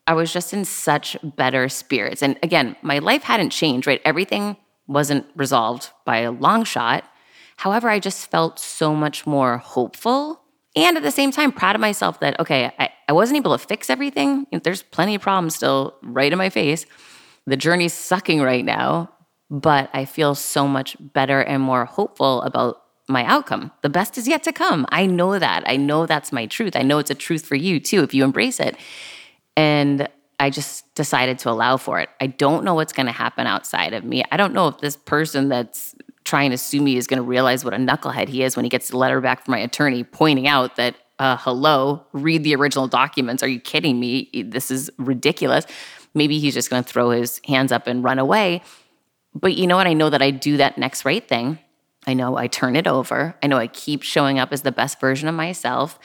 i 0.06 0.12
was 0.12 0.32
just 0.32 0.52
in 0.52 0.64
such 0.64 1.16
better 1.22 1.68
spirits. 1.68 2.22
And 2.22 2.38
again 2.42 2.76
my 2.82 2.98
life 2.98 3.22
hadn't 3.22 3.50
changed 3.50 3.87
right? 3.87 4.02
Everything 4.04 4.56
wasn't 4.88 5.26
resolved 5.37 5.90
by 6.04 6.18
a 6.18 6.32
long 6.32 6.64
shot. 6.64 7.04
However 7.56 7.88
i 7.88 8.00
just 8.00 8.30
felt 8.30 8.58
so 8.58 8.94
much 8.94 9.26
more 9.26 9.58
hopeful 9.58 10.42
and 10.74 10.96
at 10.96 11.02
the 11.02 11.11
same 11.11 11.30
time 11.30 11.52
proud 11.52 11.76
of 11.76 11.80
myself 11.80 12.18
that 12.20 12.38
okay 12.40 12.72
i, 12.78 12.90
I 13.08 13.12
wasn't 13.12 13.37
able 13.37 13.56
to 13.56 13.64
fix 13.64 13.88
everything. 13.90 14.46
There's 14.50 14.82
plenty 14.82 15.14
of 15.14 15.22
problems 15.22 15.54
still 15.54 15.94
right 16.02 16.32
in 16.32 16.38
my 16.38 16.50
face 16.50 16.84
the 17.48 17.56
journey's 17.56 17.94
sucking 17.94 18.42
right 18.42 18.64
now, 18.64 19.11
but 19.50 19.88
I 19.94 20.04
feel 20.04 20.34
so 20.34 20.68
much 20.68 20.96
better 21.00 21.40
and 21.40 21.62
more 21.62 21.87
hopeful 21.87 22.42
about 22.42 22.82
my 23.08 23.24
outcome. 23.24 23.72
The 23.80 23.88
best 23.88 24.18
is 24.18 24.28
yet 24.28 24.42
to 24.42 24.52
come. 24.52 24.87
I 24.90 25.06
know 25.06 25.38
that. 25.38 25.64
I 25.66 25.76
know 25.76 26.04
that's 26.04 26.30
my 26.30 26.44
truth. 26.44 26.76
I 26.76 26.82
know 26.82 26.98
it's 26.98 27.11
a 27.11 27.14
truth 27.14 27.46
for 27.46 27.56
you 27.56 27.80
too 27.80 28.02
if 28.02 28.12
you 28.12 28.22
embrace 28.22 28.61
it. 28.61 28.76
And 29.56 30.08
I 30.38 30.50
just 30.50 30.94
decided 30.94 31.38
to 31.40 31.50
allow 31.50 31.78
for 31.78 31.98
it. 32.00 32.11
I 32.20 32.26
don't 32.26 32.64
know 32.64 32.74
what's 32.74 32.92
going 32.92 33.06
to 33.06 33.12
happen 33.12 33.46
outside 33.46 33.94
of 33.94 34.04
me. 34.04 34.22
I 34.30 34.37
don't 34.37 34.52
know 34.52 34.68
if 34.68 34.78
this 34.78 34.96
person 34.96 35.48
that's 35.48 35.94
trying 36.24 36.50
to 36.50 36.58
sue 36.58 36.82
me 36.82 36.98
is 36.98 37.06
going 37.06 37.16
to 37.16 37.26
realize 37.26 37.64
what 37.64 37.72
a 37.72 37.78
knucklehead 37.78 38.28
he 38.28 38.42
is 38.42 38.54
when 38.54 38.64
he 38.64 38.68
gets 38.68 38.88
the 38.88 38.98
letter 38.98 39.22
back 39.22 39.44
from 39.44 39.52
my 39.52 39.58
attorney 39.58 40.04
pointing 40.04 40.46
out 40.46 40.76
that, 40.76 40.94
uh, 41.18 41.38
hello, 41.38 42.04
read 42.12 42.44
the 42.44 42.54
original 42.54 42.87
documents. 42.87 43.42
Are 43.42 43.48
you 43.48 43.58
kidding 43.58 43.98
me? 43.98 44.30
This 44.46 44.70
is 44.70 44.90
ridiculous. 44.98 45.64
Maybe 46.18 46.38
he's 46.38 46.54
just 46.54 46.68
going 46.68 46.85
to 46.85 46.88
throw 46.92 47.11
his 47.11 47.40
hands 47.46 47.72
up 47.72 47.87
and 47.87 48.04
run 48.04 48.18
away. 48.18 48.62
But 49.35 49.57
you 49.57 49.66
know 49.66 49.76
what? 49.76 49.87
I 49.87 49.94
know 49.94 50.11
that 50.11 50.22
I 50.22 50.31
do 50.31 50.59
that 50.59 50.76
next 50.76 51.04
right 51.04 51.26
thing. 51.26 51.59
I 52.07 52.14
know 52.14 52.37
I 52.37 52.46
turn 52.48 52.76
it 52.76 52.87
over. 52.87 53.35
I 53.42 53.46
know 53.46 53.57
I 53.57 53.68
keep 53.68 54.02
showing 54.02 54.38
up 54.38 54.52
as 54.52 54.62
the 54.62 54.72
best 54.72 55.00
version 55.00 55.28
of 55.28 55.35
myself. 55.35 55.98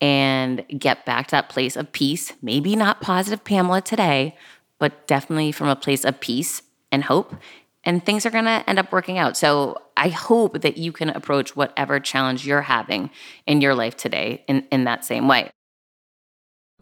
and 0.00 0.64
get 0.68 1.04
back 1.04 1.26
to 1.28 1.32
that 1.32 1.48
place 1.48 1.76
of 1.76 1.92
peace. 1.92 2.32
Maybe 2.40 2.74
not 2.74 3.00
positive 3.02 3.44
Pamela 3.44 3.82
today, 3.82 4.36
but 4.78 5.06
definitely 5.06 5.52
from 5.52 5.68
a 5.68 5.76
place 5.76 6.04
of 6.04 6.20
peace 6.20 6.62
and 6.90 7.04
hope. 7.04 7.34
And 7.84 8.04
things 8.04 8.26
are 8.26 8.30
gonna 8.30 8.64
end 8.66 8.78
up 8.78 8.92
working 8.92 9.18
out. 9.18 9.36
So 9.36 9.80
I 9.96 10.08
hope 10.08 10.62
that 10.62 10.76
you 10.78 10.92
can 10.92 11.10
approach 11.10 11.54
whatever 11.56 12.00
challenge 12.00 12.46
you're 12.46 12.62
having 12.62 13.10
in 13.46 13.60
your 13.60 13.74
life 13.74 13.96
today 13.96 14.44
in, 14.48 14.66
in 14.70 14.84
that 14.84 15.04
same 15.04 15.28
way. 15.28 15.50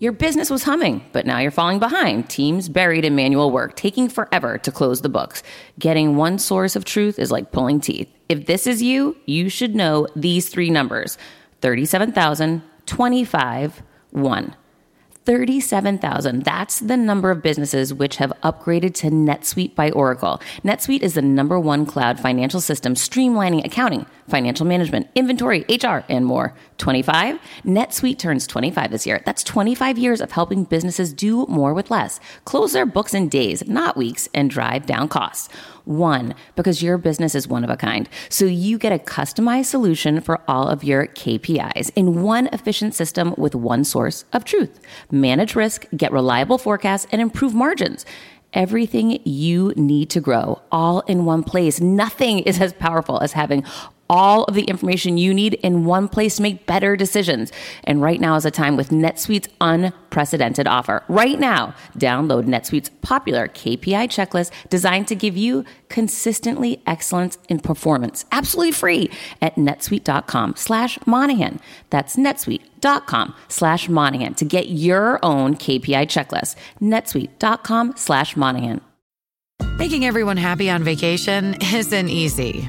Your 0.01 0.13
business 0.13 0.49
was 0.49 0.63
humming, 0.63 1.05
but 1.13 1.27
now 1.27 1.39
you're 1.39 1.51
falling 1.51 1.81
behind. 1.81 2.31
Teams 2.31 2.69
buried 2.69 3.05
in 3.05 3.17
manual 3.17 3.51
work, 3.51 3.75
taking 3.75 4.09
forever 4.09 4.57
to 4.59 4.71
close 4.71 5.01
the 5.01 5.09
books. 5.09 5.43
Getting 5.77 6.15
one 6.15 6.39
source 6.39 6.77
of 6.77 6.85
truth 6.85 7.19
is 7.19 7.33
like 7.33 7.51
pulling 7.51 7.81
teeth. 7.81 8.09
If 8.29 8.47
this 8.47 8.69
is 8.69 8.81
you, 8.81 9.17
you 9.27 9.49
should 9.49 9.75
know 9.75 10.07
these 10.15 10.51
three 10.51 10.71
numbers 10.71 11.19
37,000, 11.63 12.63
25, 12.87 13.83
1. 14.11 14.57
37,000. 15.29 16.43
That's 16.43 16.81
the 16.81 16.97
number 16.97 17.31
of 17.31 17.43
businesses 17.43 17.93
which 17.93 18.17
have 18.17 18.33
upgraded 18.43 18.95
to 18.95 19.09
NetSuite 19.11 19.75
by 19.75 19.91
Oracle. 19.91 20.41
NetSuite 20.65 21.03
is 21.03 21.13
the 21.13 21.23
number 21.23 21.61
one 21.61 21.85
cloud 21.85 22.19
financial 22.19 22.63
system 22.63 22.95
streamlining 22.95 23.63
accounting, 23.63 24.07
financial 24.27 24.65
management, 24.65 25.09
inventory, 25.15 25.67
HR, 25.69 26.03
and 26.09 26.25
more. 26.25 26.55
25. 26.79 27.39
NetSuite 27.65 28.19
turns 28.19 28.47
25 28.47 28.91
this 28.91 29.07
year. 29.07 29.21
That's 29.25 29.45
25 29.45 29.99
years 29.99 30.21
of 30.21 30.33
helping 30.33 30.65
businesses 30.65 31.13
do 31.13 31.45
more 31.47 31.75
with 31.75 31.91
less, 31.91 32.21
close 32.45 32.73
their 32.73 32.87
books 32.87 33.15
in 33.15 33.29
days, 33.29 33.67
not 33.69 33.97
weeks, 33.97 34.29
and 34.33 34.49
drive 34.49 34.87
down 34.87 35.09
costs. 35.09 35.49
One, 35.85 36.35
because 36.55 36.83
your 36.83 36.99
business 36.99 37.35
is 37.35 37.49
one 37.49 37.65
of 37.65 37.71
a 37.71 37.77
kind. 37.77 38.09
So 38.29 38.45
you 38.45 38.79
get 38.79 38.93
a 38.93 38.99
customized 38.99 39.67
solution 39.67 40.21
for 40.21 40.41
all 40.47 40.69
of 40.69 40.85
your 40.85 41.07
KPIs 41.07 41.91
in 41.97 42.23
one 42.23 42.49
efficient 42.53 42.95
system 42.95 43.35
with 43.37 43.55
one 43.55 43.85
source 43.85 44.25
of 44.33 44.45
truth. 44.45 44.81
Manage 45.11 45.55
risk, 45.55 45.87
get 45.97 46.13
reliable 46.13 46.59
forecasts, 46.59 47.07
and 47.11 47.21
improve 47.21 47.55
margins 47.55 48.05
everything 48.55 49.21
you 49.25 49.73
need 49.77 50.11
to 50.11 50.21
grow 50.21 50.61
all 50.73 51.01
in 51.01 51.25
one 51.25 51.43
place. 51.43 51.81
Nothing 51.81 52.41
is 52.41 52.61
as 52.61 52.73
powerful 52.73 53.21
as 53.21 53.33
having 53.33 53.65
all 54.09 54.45
of 54.45 54.55
the 54.55 54.65
information 54.65 55.19
you 55.19 55.35
need 55.35 55.55
in 55.55 55.85
one 55.85 56.09
place 56.09 56.37
to 56.37 56.43
make 56.43 56.67
better 56.67 56.97
decisions. 56.97 57.53
And 57.85 58.03
right 58.03 58.21
now 58.21 58.37
is 58.37 58.45
a 58.45 58.51
time 58.51 58.77
with 58.77 58.91
NetSuite's 58.91 59.49
unprecedented 59.61 60.67
offer. 60.67 61.05
Right 61.09 61.39
now, 61.39 61.75
download 61.97 62.45
NetSuite's 62.45 62.91
popular 63.03 63.49
KPI 63.49 64.09
checklist 64.09 64.51
designed 64.69 65.09
to 65.09 65.15
give 65.15 65.37
you 65.37 65.65
consistently 65.89 66.83
excellence 66.87 67.39
in 67.49 67.61
performance, 67.61 68.25
absolutely 68.33 68.73
free 68.73 69.11
at 69.41 69.57
netsuite.com 69.57 70.57
slash 70.57 70.99
Monahan. 71.07 71.61
That's 71.91 72.17
netsuite.com 72.17 73.35
slash 73.49 73.89
Monahan 73.89 74.35
to 74.35 74.45
get 74.45 74.69
your 74.69 75.19
own 75.25 75.57
KPI 75.57 76.07
checklist. 76.07 76.57
netsuite.com 76.81 77.95
slash 77.97 78.37
Monahan. 78.37 78.81
Making 79.79 80.05
everyone 80.05 80.37
happy 80.37 80.71
on 80.71 80.83
vacation 80.83 81.57
isn't 81.63 82.09
easy, 82.09 82.69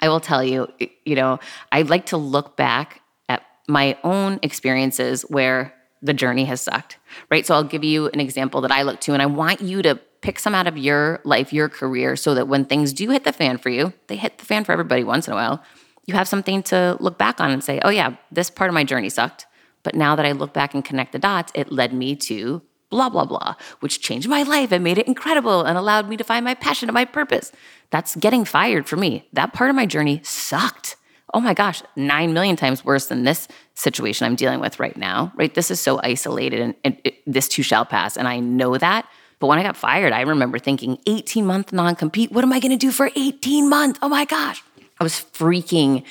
I 0.00 0.08
will 0.08 0.20
tell 0.20 0.42
you, 0.42 0.68
you 1.04 1.14
know, 1.14 1.38
I 1.70 1.82
like 1.82 2.06
to 2.06 2.16
look 2.16 2.56
back 2.56 3.02
at 3.28 3.42
my 3.68 3.98
own 4.02 4.38
experiences 4.42 5.22
where 5.22 5.74
the 6.02 6.14
journey 6.14 6.44
has 6.46 6.60
sucked, 6.60 6.98
right? 7.30 7.44
So 7.46 7.54
I'll 7.54 7.64
give 7.64 7.84
you 7.84 8.08
an 8.08 8.20
example 8.20 8.62
that 8.62 8.72
I 8.72 8.82
look 8.82 9.00
to, 9.02 9.12
and 9.12 9.20
I 9.20 9.26
want 9.26 9.60
you 9.60 9.82
to 9.82 9.96
pick 10.22 10.38
some 10.38 10.54
out 10.54 10.66
of 10.66 10.78
your 10.78 11.20
life, 11.24 11.52
your 11.52 11.68
career, 11.68 12.16
so 12.16 12.34
that 12.34 12.48
when 12.48 12.64
things 12.64 12.92
do 12.92 13.10
hit 13.10 13.24
the 13.24 13.32
fan 13.32 13.58
for 13.58 13.68
you, 13.68 13.92
they 14.06 14.16
hit 14.16 14.38
the 14.38 14.46
fan 14.46 14.64
for 14.64 14.72
everybody 14.72 15.04
once 15.04 15.26
in 15.26 15.32
a 15.32 15.36
while, 15.36 15.62
you 16.06 16.14
have 16.14 16.28
something 16.28 16.62
to 16.64 16.96
look 17.00 17.18
back 17.18 17.40
on 17.40 17.50
and 17.50 17.62
say, 17.62 17.80
oh, 17.84 17.90
yeah, 17.90 18.16
this 18.32 18.50
part 18.50 18.68
of 18.68 18.74
my 18.74 18.84
journey 18.84 19.10
sucked. 19.10 19.46
But 19.82 19.94
now 19.94 20.16
that 20.16 20.26
I 20.26 20.32
look 20.32 20.52
back 20.52 20.74
and 20.74 20.84
connect 20.84 21.12
the 21.12 21.18
dots, 21.18 21.52
it 21.54 21.70
led 21.70 21.92
me 21.92 22.16
to 22.16 22.62
blah, 22.90 23.08
blah, 23.08 23.24
blah, 23.24 23.54
which 23.80 24.00
changed 24.00 24.28
my 24.28 24.42
life 24.42 24.72
and 24.72 24.84
made 24.84 24.98
it 24.98 25.06
incredible 25.06 25.62
and 25.62 25.78
allowed 25.78 26.08
me 26.08 26.16
to 26.16 26.24
find 26.24 26.44
my 26.44 26.54
passion 26.54 26.88
and 26.88 26.94
my 26.94 27.04
purpose. 27.04 27.52
That's 27.90 28.16
getting 28.16 28.44
fired 28.44 28.88
for 28.88 28.96
me. 28.96 29.28
That 29.32 29.52
part 29.52 29.70
of 29.70 29.76
my 29.76 29.86
journey 29.86 30.20
sucked. 30.24 30.96
Oh 31.32 31.40
my 31.40 31.54
gosh, 31.54 31.82
nine 31.94 32.34
million 32.34 32.56
times 32.56 32.84
worse 32.84 33.06
than 33.06 33.22
this 33.22 33.46
situation 33.74 34.26
I'm 34.26 34.34
dealing 34.34 34.60
with 34.60 34.80
right 34.80 34.96
now, 34.96 35.32
right? 35.36 35.54
This 35.54 35.70
is 35.70 35.80
so 35.80 36.00
isolated 36.02 36.60
and, 36.60 36.74
and 36.84 37.00
it, 37.04 37.14
this 37.26 37.46
too 37.48 37.62
shall 37.62 37.84
pass. 37.84 38.16
And 38.16 38.26
I 38.26 38.40
know 38.40 38.76
that. 38.76 39.08
But 39.38 39.46
when 39.46 39.58
I 39.58 39.62
got 39.62 39.76
fired, 39.76 40.12
I 40.12 40.22
remember 40.22 40.58
thinking 40.58 40.98
18 41.06 41.46
month 41.46 41.72
non 41.72 41.94
compete. 41.96 42.30
What 42.32 42.44
am 42.44 42.52
I 42.52 42.60
going 42.60 42.72
to 42.72 42.76
do 42.76 42.90
for 42.90 43.10
18 43.14 43.70
months? 43.70 43.98
Oh 44.02 44.08
my 44.08 44.24
gosh. 44.24 44.62
I 44.98 45.04
was 45.04 45.14
freaking 45.14 46.04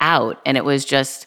out. 0.00 0.40
And 0.44 0.56
it 0.56 0.64
was 0.64 0.84
just, 0.84 1.26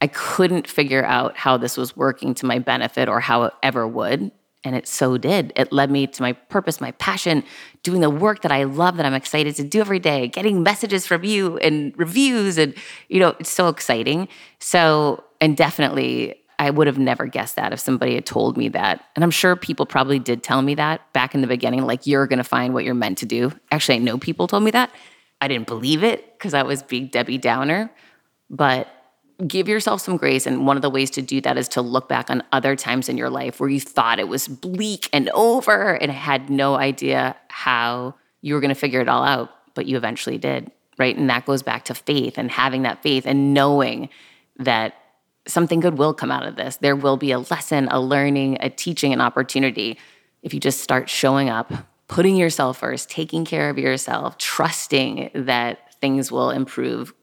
I 0.00 0.06
couldn't 0.06 0.68
figure 0.68 1.04
out 1.04 1.36
how 1.36 1.56
this 1.56 1.76
was 1.76 1.96
working 1.96 2.34
to 2.34 2.46
my 2.46 2.58
benefit 2.58 3.08
or 3.08 3.20
how 3.20 3.44
it 3.44 3.54
ever 3.62 3.86
would. 3.86 4.30
And 4.64 4.76
it 4.76 4.86
so 4.86 5.18
did. 5.18 5.52
It 5.56 5.72
led 5.72 5.90
me 5.90 6.06
to 6.06 6.22
my 6.22 6.34
purpose, 6.34 6.80
my 6.80 6.92
passion, 6.92 7.42
doing 7.82 8.00
the 8.00 8.10
work 8.10 8.42
that 8.42 8.52
I 8.52 8.62
love, 8.62 8.96
that 8.96 9.06
I'm 9.06 9.14
excited 9.14 9.56
to 9.56 9.64
do 9.64 9.80
every 9.80 9.98
day, 9.98 10.28
getting 10.28 10.62
messages 10.62 11.04
from 11.04 11.24
you 11.24 11.58
and 11.58 11.92
reviews. 11.96 12.58
And, 12.58 12.74
you 13.08 13.18
know, 13.18 13.34
it's 13.40 13.50
so 13.50 13.66
exciting. 13.68 14.28
So, 14.60 15.24
and 15.40 15.56
definitely, 15.56 16.36
I 16.60 16.70
would 16.70 16.86
have 16.86 16.98
never 16.98 17.26
guessed 17.26 17.56
that 17.56 17.72
if 17.72 17.80
somebody 17.80 18.14
had 18.14 18.24
told 18.24 18.56
me 18.56 18.68
that. 18.68 19.04
And 19.16 19.24
I'm 19.24 19.32
sure 19.32 19.56
people 19.56 19.84
probably 19.84 20.20
did 20.20 20.44
tell 20.44 20.62
me 20.62 20.76
that 20.76 21.12
back 21.12 21.34
in 21.34 21.40
the 21.40 21.48
beginning, 21.48 21.84
like, 21.84 22.06
you're 22.06 22.28
going 22.28 22.38
to 22.38 22.44
find 22.44 22.72
what 22.72 22.84
you're 22.84 22.94
meant 22.94 23.18
to 23.18 23.26
do. 23.26 23.50
Actually, 23.72 23.96
I 23.96 23.98
know 23.98 24.16
people 24.16 24.46
told 24.46 24.62
me 24.62 24.70
that. 24.70 24.90
I 25.40 25.48
didn't 25.48 25.66
believe 25.66 26.04
it 26.04 26.38
because 26.38 26.54
I 26.54 26.62
was 26.62 26.84
being 26.84 27.08
Debbie 27.08 27.38
Downer. 27.38 27.90
But 28.48 28.86
give 29.46 29.68
yourself 29.68 30.00
some 30.00 30.16
grace. 30.16 30.46
And 30.46 30.66
one 30.66 30.76
of 30.76 30.82
the 30.82 30.90
ways 30.90 31.10
to 31.12 31.22
do 31.22 31.40
that 31.40 31.56
is 31.56 31.68
to 31.70 31.82
look 31.82 32.08
back 32.08 32.30
on 32.30 32.42
other 32.52 32.76
times 32.76 33.08
in 33.08 33.16
your 33.16 33.30
life 33.30 33.60
where 33.60 33.68
you 33.68 33.80
thought 33.80 34.18
it 34.18 34.28
was 34.28 34.48
bleak 34.48 35.08
and 35.12 35.28
over 35.30 35.94
and 35.94 36.10
had 36.10 36.50
no 36.50 36.74
idea 36.74 37.36
how 37.48 38.14
you 38.40 38.54
were 38.54 38.60
going 38.60 38.74
to 38.74 38.74
figure 38.74 39.00
it 39.00 39.08
all 39.08 39.24
out, 39.24 39.50
but 39.74 39.86
you 39.86 39.96
eventually 39.96 40.38
did. 40.38 40.70
Right. 40.98 41.16
And 41.16 41.30
that 41.30 41.46
goes 41.46 41.62
back 41.62 41.86
to 41.86 41.94
faith 41.94 42.38
and 42.38 42.50
having 42.50 42.82
that 42.82 43.02
faith 43.02 43.26
and 43.26 43.54
knowing 43.54 44.10
that 44.58 44.94
something 45.46 45.80
good 45.80 45.98
will 45.98 46.14
come 46.14 46.30
out 46.30 46.46
of 46.46 46.56
this. 46.56 46.76
There 46.76 46.94
will 46.94 47.16
be 47.16 47.32
a 47.32 47.38
lesson, 47.38 47.88
a 47.90 48.00
learning, 48.00 48.58
a 48.60 48.70
teaching, 48.70 49.12
an 49.12 49.20
opportunity 49.20 49.98
if 50.42 50.52
you 50.52 50.60
just 50.60 50.80
start 50.80 51.08
showing 51.08 51.48
up, 51.48 51.72
putting 52.08 52.36
yourself 52.36 52.78
first, 52.78 53.08
taking 53.08 53.44
care 53.44 53.70
of 53.70 53.78
yourself, 53.78 54.36
trusting 54.38 55.30
that 55.34 55.94
things 56.00 56.30
will 56.30 56.50
improve 56.50 57.14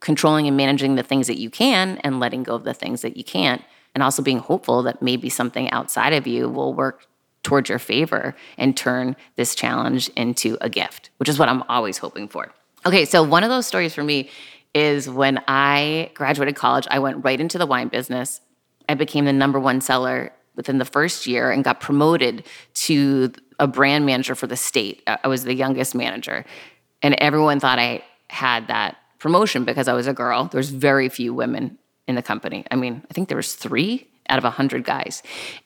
controlling 0.00 0.46
and 0.46 0.56
managing 0.56 0.94
the 0.96 1.02
things 1.02 1.26
that 1.26 1.38
you 1.38 1.50
can 1.50 1.98
and 1.98 2.20
letting 2.20 2.42
go 2.42 2.54
of 2.54 2.64
the 2.64 2.74
things 2.74 3.02
that 3.02 3.16
you 3.16 3.24
can't 3.24 3.62
and 3.94 4.02
also 4.02 4.22
being 4.22 4.38
hopeful 4.38 4.82
that 4.82 5.00
maybe 5.00 5.30
something 5.30 5.70
outside 5.70 6.12
of 6.12 6.26
you 6.26 6.48
will 6.48 6.74
work 6.74 7.06
towards 7.42 7.68
your 7.68 7.78
favor 7.78 8.34
and 8.58 8.76
turn 8.76 9.16
this 9.36 9.54
challenge 9.54 10.08
into 10.10 10.58
a 10.60 10.68
gift 10.68 11.10
which 11.16 11.28
is 11.28 11.38
what 11.38 11.48
i'm 11.48 11.62
always 11.68 11.98
hoping 11.98 12.28
for. 12.28 12.52
Okay 12.84 13.04
so 13.04 13.22
one 13.22 13.42
of 13.42 13.50
those 13.50 13.66
stories 13.66 13.94
for 13.94 14.02
me 14.02 14.28
is 14.74 15.08
when 15.08 15.42
i 15.48 16.10
graduated 16.14 16.56
college 16.56 16.86
i 16.90 16.98
went 16.98 17.24
right 17.24 17.40
into 17.40 17.58
the 17.58 17.66
wine 17.66 17.88
business. 17.88 18.40
I 18.88 18.94
became 18.94 19.24
the 19.24 19.32
number 19.32 19.58
one 19.58 19.80
seller 19.80 20.32
within 20.54 20.78
the 20.78 20.84
first 20.84 21.26
year 21.26 21.50
and 21.50 21.64
got 21.64 21.80
promoted 21.80 22.44
to 22.74 23.32
a 23.58 23.66
brand 23.66 24.06
manager 24.06 24.34
for 24.34 24.46
the 24.46 24.56
state. 24.56 25.02
I 25.06 25.26
was 25.28 25.44
the 25.44 25.54
youngest 25.54 25.94
manager 25.94 26.44
and 27.02 27.14
everyone 27.18 27.60
thought 27.60 27.78
i 27.78 28.04
had 28.28 28.68
that 28.68 28.96
promotion 29.26 29.64
because 29.64 29.88
I 29.88 29.94
was 30.00 30.06
a 30.06 30.12
girl. 30.12 30.44
There's 30.44 30.70
very 30.70 31.08
few 31.08 31.34
women 31.34 31.78
in 32.06 32.14
the 32.14 32.22
company. 32.22 32.64
I 32.70 32.76
mean, 32.76 32.94
I 33.10 33.12
think 33.12 33.28
there 33.28 33.36
was 33.44 33.54
three 33.54 34.06
out 34.28 34.38
of 34.38 34.44
a 34.44 34.50
hundred 34.50 34.84
guys, 34.84 35.14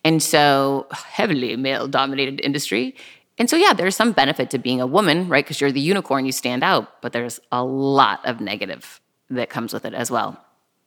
and 0.02 0.22
so 0.22 0.86
heavily 0.90 1.56
male 1.56 1.86
dominated 1.86 2.40
industry. 2.40 2.94
And 3.38 3.48
so, 3.50 3.56
yeah, 3.56 3.74
there's 3.74 3.96
some 3.96 4.12
benefit 4.12 4.50
to 4.50 4.58
being 4.58 4.80
a 4.80 4.86
woman, 4.86 5.28
right? 5.28 5.44
Because 5.44 5.60
you're 5.60 5.72
the 5.72 5.80
unicorn, 5.92 6.24
you 6.24 6.32
stand 6.32 6.62
out. 6.62 7.02
But 7.02 7.12
there's 7.12 7.40
a 7.52 7.62
lot 7.64 8.18
of 8.24 8.40
negative 8.40 9.00
that 9.28 9.48
comes 9.50 9.72
with 9.74 9.84
it 9.84 9.94
as 9.94 10.10
well. 10.10 10.42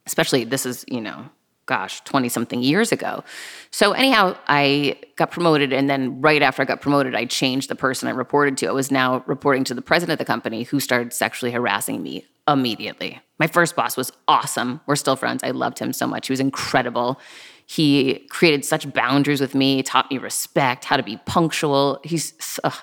Especially, 0.06 0.44
this 0.44 0.66
is, 0.66 0.84
you 0.88 1.02
know, 1.02 1.30
gosh, 1.66 2.02
20 2.02 2.30
something 2.30 2.62
years 2.62 2.92
ago. 2.92 3.24
So, 3.72 3.94
anyhow, 3.94 4.36
I 4.48 4.98
got 5.16 5.32
promoted. 5.32 5.74
And 5.74 5.90
then, 5.90 6.22
right 6.22 6.42
after 6.42 6.62
I 6.62 6.66
got 6.66 6.82
promoted, 6.82 7.16
I 7.16 7.26
changed 7.26 7.70
the 7.70 7.76
person 7.76 8.08
I 8.08 8.12
reported 8.12 8.58
to. 8.60 8.68
I 8.68 8.72
was 8.72 8.92
now 8.92 9.24
reporting 9.28 9.64
to 9.66 9.74
the 9.74 9.82
president 9.82 10.20
of 10.20 10.26
the 10.26 10.32
company 10.32 10.64
who 10.64 10.80
started 10.80 11.14
sexually 11.14 11.52
harassing 11.52 12.02
me 12.04 12.26
immediately. 12.48 13.22
My 13.40 13.48
first 13.48 13.76
boss 13.76 13.96
was 13.96 14.12
awesome. 14.28 14.82
We're 14.86 14.96
still 14.96 15.16
friends. 15.16 15.44
I 15.44 15.52
loved 15.52 15.80
him 15.80 15.94
so 15.94 16.08
much. 16.08 16.28
He 16.28 16.34
was 16.34 16.40
incredible. 16.40 17.20
He 17.66 18.26
created 18.30 18.66
such 18.66 18.92
boundaries 18.94 19.40
with 19.40 19.56
me, 19.56 19.84
taught 19.84 20.12
me 20.12 20.18
respect, 20.18 20.86
how 20.86 20.98
to 20.98 21.04
be 21.04 21.18
punctual. 21.26 22.00
He's 22.04 22.34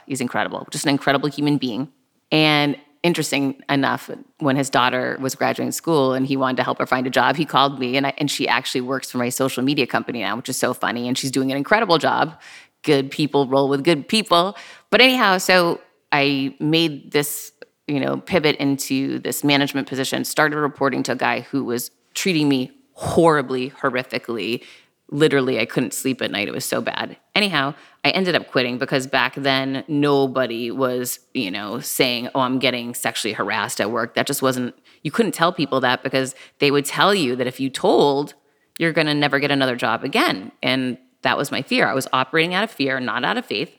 he's 0.06 0.20
incredible, 0.20 0.66
just 0.70 0.84
an 0.84 0.90
incredible 0.90 1.28
human 1.28 1.58
being. 1.58 1.92
And 2.32 2.76
interesting 3.02 3.62
enough, 3.68 4.10
when 4.38 4.56
his 4.56 4.68
daughter 4.68 5.16
was 5.20 5.34
graduating 5.34 5.72
school 5.72 6.12
and 6.12 6.26
he 6.26 6.36
wanted 6.36 6.56
to 6.58 6.62
help 6.62 6.78
her 6.78 6.86
find 6.86 7.06
a 7.06 7.10
job, 7.10 7.36
he 7.36 7.44
called 7.44 7.78
me 7.78 7.96
and 7.96 8.06
I, 8.06 8.12
and 8.18 8.30
she 8.30 8.46
actually 8.46 8.82
works 8.82 9.10
for 9.10 9.18
my 9.18 9.30
social 9.30 9.62
media 9.62 9.86
company 9.86 10.20
now, 10.20 10.36
which 10.36 10.48
is 10.48 10.56
so 10.56 10.74
funny. 10.74 11.08
And 11.08 11.16
she's 11.16 11.30
doing 11.30 11.50
an 11.50 11.56
incredible 11.56 11.98
job. 11.98 12.38
Good 12.82 13.10
people 13.10 13.46
roll 13.46 13.68
with 13.68 13.84
good 13.84 14.08
people. 14.08 14.56
But 14.90 15.00
anyhow, 15.00 15.38
so 15.38 15.80
I 16.12 16.54
made 16.60 17.12
this, 17.12 17.52
you 17.86 18.00
know, 18.00 18.18
pivot 18.18 18.56
into 18.56 19.18
this 19.20 19.44
management 19.44 19.88
position, 19.88 20.24
started 20.24 20.56
reporting 20.56 21.02
to 21.04 21.12
a 21.12 21.16
guy 21.16 21.40
who 21.40 21.64
was 21.64 21.90
treating 22.14 22.48
me 22.48 22.70
horribly, 22.92 23.70
horrifically. 23.70 24.62
Literally, 25.10 25.58
I 25.58 25.66
couldn't 25.66 25.92
sleep 25.92 26.22
at 26.22 26.30
night. 26.30 26.48
It 26.48 26.54
was 26.54 26.64
so 26.64 26.80
bad. 26.80 27.16
Anyhow, 27.34 27.74
I 28.04 28.10
ended 28.10 28.36
up 28.36 28.48
quitting 28.48 28.78
because 28.78 29.06
back 29.06 29.34
then 29.34 29.84
nobody 29.88 30.70
was, 30.70 31.18
you 31.34 31.50
know, 31.50 31.80
saying, 31.80 32.28
"Oh, 32.34 32.40
I'm 32.40 32.58
getting 32.58 32.94
sexually 32.94 33.32
harassed 33.32 33.80
at 33.80 33.90
work." 33.90 34.14
That 34.14 34.26
just 34.26 34.40
wasn't 34.40 34.74
you 35.02 35.10
couldn't 35.10 35.32
tell 35.32 35.52
people 35.52 35.80
that 35.80 36.02
because 36.02 36.34
they 36.58 36.70
would 36.70 36.84
tell 36.84 37.14
you 37.14 37.36
that 37.36 37.46
if 37.46 37.60
you 37.60 37.70
told, 37.70 38.34
you're 38.78 38.92
going 38.92 39.06
to 39.06 39.14
never 39.14 39.38
get 39.38 39.50
another 39.50 39.76
job 39.76 40.04
again. 40.04 40.52
And 40.62 40.98
that 41.22 41.36
was 41.36 41.50
my 41.50 41.62
fear. 41.62 41.86
I 41.86 41.94
was 41.94 42.08
operating 42.12 42.54
out 42.54 42.64
of 42.64 42.70
fear, 42.70 43.00
not 43.00 43.24
out 43.24 43.36
of 43.36 43.46
faith. 43.46 43.74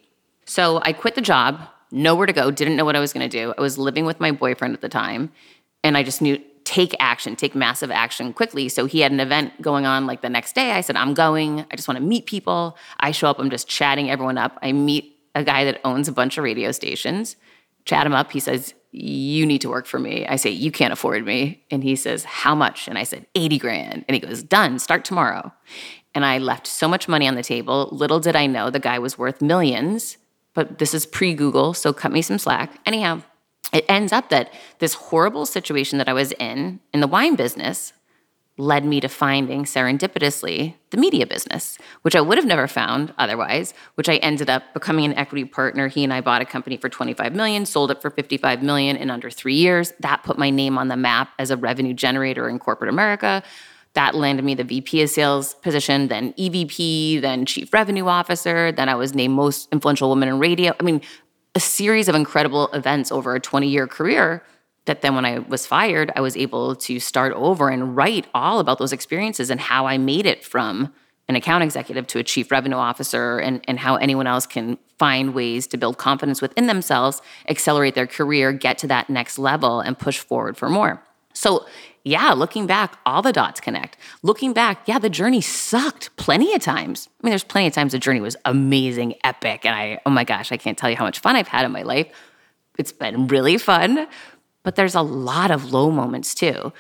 So 0.46 0.82
I 0.84 0.94
quit 0.94 1.16
the 1.16 1.22
job, 1.22 1.62
nowhere 1.92 2.28
to 2.28 2.34
go, 2.34 2.52
didn't 2.52 2.76
know 2.76 2.86
what 2.86 2.96
I 2.96 3.00
was 3.00 3.14
going 3.14 3.28
to 3.28 3.38
do. 3.38 3.54
I 3.58 3.62
was 3.62 3.78
living 3.78 4.06
with 4.06 4.20
my 4.20 4.32
boyfriend 4.32 4.74
at 4.74 4.82
the 4.82 4.90
time, 4.90 5.32
and 5.84 5.98
I 5.98 6.04
just 6.04 6.22
knew 6.22 6.42
take 6.64 6.96
action, 7.00 7.36
take 7.36 7.56
massive 7.56 7.92
action 7.92 8.34
quickly. 8.34 8.70
So 8.70 8.86
he 8.86 9.02
had 9.02 9.12
an 9.12 9.20
event 9.20 9.62
going 9.62 9.86
on 9.86 10.06
like 10.06 10.22
the 10.22 10.30
next 10.30 10.54
day. 10.54 10.72
I 10.72 10.82
said, 10.82 10.96
I'm 10.96 11.14
going. 11.14 11.66
I 11.72 11.76
just 11.76 11.88
want 11.88 11.98
to 11.98 12.04
meet 12.04 12.26
people. 12.26 12.78
I 13.00 13.12
show 13.12 13.30
up, 13.30 13.40
I'm 13.40 13.50
just 13.50 13.68
chatting 13.68 14.10
everyone 14.10 14.38
up. 14.38 14.58
I 14.62 14.72
meet 14.72 15.18
a 15.36 15.44
guy 15.44 15.64
that 15.66 15.82
owns 15.84 16.08
a 16.08 16.12
bunch 16.12 16.38
of 16.38 16.44
radio 16.44 16.72
stations, 16.72 17.36
chat 17.86 18.06
him 18.06 18.14
up. 18.14 18.32
He 18.32 18.40
says, 18.40 18.74
You 18.92 19.46
need 19.46 19.62
to 19.62 19.70
work 19.70 19.86
for 19.86 20.00
me. 20.00 20.26
I 20.28 20.36
say, 20.36 20.50
You 20.50 20.72
can't 20.72 20.94
afford 20.94 21.26
me. 21.26 21.64
And 21.72 21.84
he 21.84 21.96
says, 21.96 22.24
How 22.24 22.56
much? 22.56 22.88
And 22.88 22.98
I 22.98 23.04
said, 23.04 23.26
80 23.36 23.58
grand. 23.58 24.06
And 24.08 24.16
he 24.16 24.20
goes, 24.20 24.44
Done, 24.44 24.80
start 24.80 25.06
tomorrow. 25.06 25.52
And 26.14 26.26
I 26.26 26.40
left 26.40 26.68
so 26.68 26.88
much 26.88 27.08
money 27.08 27.28
on 27.28 27.36
the 27.36 27.44
table. 27.44 27.88
Little 27.92 28.20
did 28.20 28.36
I 28.36 28.46
know 28.46 28.70
the 28.70 28.80
guy 28.80 29.00
was 29.00 29.18
worth 29.18 29.42
millions, 29.42 30.18
but 30.54 30.78
this 30.78 30.94
is 30.94 31.06
pre 31.06 31.34
Google, 31.34 31.74
so 31.74 31.94
cut 31.94 32.12
me 32.12 32.22
some 32.22 32.38
slack. 32.38 32.78
Anyhow, 32.86 33.22
it 33.74 33.86
ends 33.88 34.12
up 34.12 34.30
that 34.30 34.54
this 34.80 34.94
horrible 34.94 35.46
situation 35.46 35.98
that 35.98 36.10
I 36.10 36.14
was 36.14 36.32
in 36.34 36.80
in 36.94 37.00
the 37.00 37.08
wine 37.08 37.36
business 37.36 37.94
led 38.58 38.86
me 38.86 39.00
to 39.00 39.08
finding 39.08 39.64
serendipitously 39.64 40.76
the 40.92 40.98
media 40.98 41.26
business, 41.26 41.78
which 42.02 42.16
I 42.16 42.22
would 42.22 42.38
have 42.38 42.46
never 42.46 42.68
found 42.68 43.14
otherwise, 43.18 43.74
which 43.96 44.10
I 44.10 44.18
ended 44.18 44.50
up 44.50 44.74
becoming 44.74 45.06
an 45.06 45.18
equity 45.18 45.46
partner. 45.46 45.88
He 45.88 46.04
and 46.04 46.14
I 46.14 46.22
bought 46.22 46.42
a 46.42 46.46
company 46.46 46.78
for 46.78 46.90
25 46.90 47.34
million, 47.34 47.66
sold 47.66 47.92
it 47.92 48.02
for 48.02 48.12
55 48.12 48.62
million 48.62 48.98
in 48.98 49.10
under 49.10 49.30
3 49.32 49.56
years. 49.56 49.94
That 50.02 50.24
put 50.24 50.38
my 50.38 50.50
name 50.50 50.78
on 50.78 50.90
the 50.90 50.98
map 50.98 51.30
as 51.40 51.50
a 51.50 51.58
revenue 51.58 51.94
generator 51.94 52.50
in 52.50 52.60
corporate 52.60 52.90
America. 52.90 53.42
That 53.94 54.16
landed 54.16 54.46
me 54.46 54.54
the 54.54 54.64
VP 54.64 55.02
of 55.02 55.10
sales 55.10 55.56
position, 55.56 56.08
then 56.10 56.34
EVP, 56.34 57.22
then 57.22 57.46
chief 57.46 57.74
revenue 57.74 58.08
officer. 58.08 58.72
Then 58.72 58.90
I 58.90 58.96
was 58.96 59.16
named 59.16 59.34
most 59.34 59.70
influential 59.72 60.08
woman 60.08 60.30
in 60.30 60.40
radio. 60.40 60.74
I 60.80 60.84
mean, 60.84 61.02
a 61.56 61.60
series 61.60 62.08
of 62.08 62.16
incredible 62.16 62.70
events 62.74 63.12
over 63.12 63.36
a 63.36 63.40
20 63.40 63.68
year 63.68 63.88
career 63.88 64.44
that 64.86 65.02
then 65.02 65.16
when 65.16 65.26
I 65.26 65.40
was 65.40 65.68
fired, 65.68 66.12
I 66.16 66.22
was 66.22 66.36
able 66.36 66.76
to 66.76 67.00
start 67.00 67.34
over 67.34 67.70
and 67.70 67.96
write 67.96 68.28
all 68.34 68.60
about 68.60 68.80
those 68.80 68.94
experiences 68.94 69.50
and 69.50 69.60
how 69.60 69.86
I 69.86 69.98
made 69.98 70.26
it 70.26 70.44
from 70.44 70.94
an 71.30 71.36
account 71.36 71.64
executive 71.64 72.08
to 72.08 72.20
a 72.20 72.24
chief 72.24 72.52
revenue 72.52 72.78
officer 72.78 73.38
and, 73.38 73.64
and 73.68 73.80
how 73.80 73.96
anyone 73.96 74.28
else 74.28 74.46
can 74.46 74.78
find 74.98 75.34
ways 75.34 75.68
to 75.68 75.78
build 75.78 75.98
confidence 75.98 76.42
within 76.42 76.68
themselves, 76.68 77.22
accelerate 77.48 77.96
their 77.96 78.08
career, 78.08 78.52
get 78.52 78.78
to 78.80 78.88
that 78.88 79.10
next 79.10 79.38
level, 79.38 79.80
and 79.80 79.98
push 79.98 80.20
forward 80.20 80.58
for 80.58 80.68
more. 80.68 81.02
So 81.34 81.66
yeah, 82.04 82.34
looking 82.34 82.66
back, 82.66 82.98
all 83.06 83.22
the 83.22 83.32
dots 83.32 83.60
connect. 83.60 83.98
Looking 84.24 84.54
back, 84.54 84.88
yeah, 84.88 85.00
the 85.00 85.10
journey 85.10 85.42
sucked 85.42 86.16
plenty 86.16 86.54
of 86.54 86.62
times. 86.62 87.10
I 87.22 87.26
mean, 87.26 87.32
there's 87.32 87.44
plenty 87.44 87.68
of 87.68 87.74
times 87.74 87.92
the 87.92 88.00
journey 88.00 88.22
was 88.22 88.36
amazing, 88.46 89.16
epic, 89.24 89.66
and 89.66 89.76
I, 89.76 90.00
oh 90.06 90.10
my 90.10 90.24
gosh, 90.24 90.52
I 90.52 90.58
can't 90.58 90.78
tell 90.78 90.90
you 90.90 90.96
how 90.96 91.06
much 91.06 91.20
fun 91.20 91.36
I've 91.36 91.48
had 91.48 91.66
in 91.66 91.72
my 91.72 91.84
life. 91.84 92.08
It's 92.78 92.92
been 92.92 93.28
really 93.28 93.58
fun, 93.58 94.08
but 94.64 94.76
there's 94.76 94.96
a 94.96 95.02
lot 95.02 95.52
of 95.52 95.72
low 95.72 95.92
moments 95.92 96.34
too. 96.34 96.74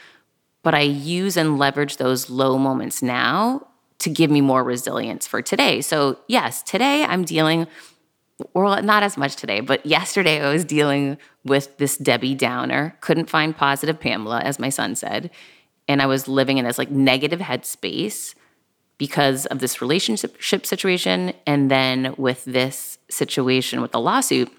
But 0.63 0.73
I 0.73 0.81
use 0.81 1.37
and 1.37 1.57
leverage 1.57 1.97
those 1.97 2.29
low 2.29 2.57
moments 2.57 3.01
now 3.01 3.67
to 3.99 4.09
give 4.09 4.31
me 4.31 4.41
more 4.41 4.63
resilience 4.63 5.27
for 5.27 5.41
today. 5.41 5.81
So, 5.81 6.19
yes, 6.27 6.63
today 6.63 7.03
I'm 7.03 7.23
dealing 7.23 7.67
well, 8.53 8.81
not 8.81 9.03
as 9.03 9.17
much 9.17 9.35
today, 9.35 9.59
but 9.59 9.85
yesterday 9.85 10.41
I 10.41 10.51
was 10.51 10.65
dealing 10.65 11.17
with 11.43 11.77
this 11.77 11.97
Debbie 11.97 12.35
Downer, 12.35 12.95
couldn't 13.01 13.29
find 13.29 13.55
positive 13.55 13.99
Pamela, 13.99 14.41
as 14.41 14.59
my 14.59 14.69
son 14.69 14.95
said. 14.95 15.31
And 15.87 16.01
I 16.01 16.05
was 16.05 16.27
living 16.27 16.57
in 16.57 16.65
this 16.65 16.77
like 16.77 16.91
negative 16.91 17.39
headspace 17.39 18.35
because 18.97 19.45
of 19.47 19.59
this 19.59 19.81
relationship 19.81 20.65
situation 20.65 21.33
and 21.47 21.71
then 21.71 22.13
with 22.17 22.45
this 22.45 22.99
situation 23.09 23.81
with 23.81 23.91
the 23.91 23.99
lawsuit. 23.99 24.51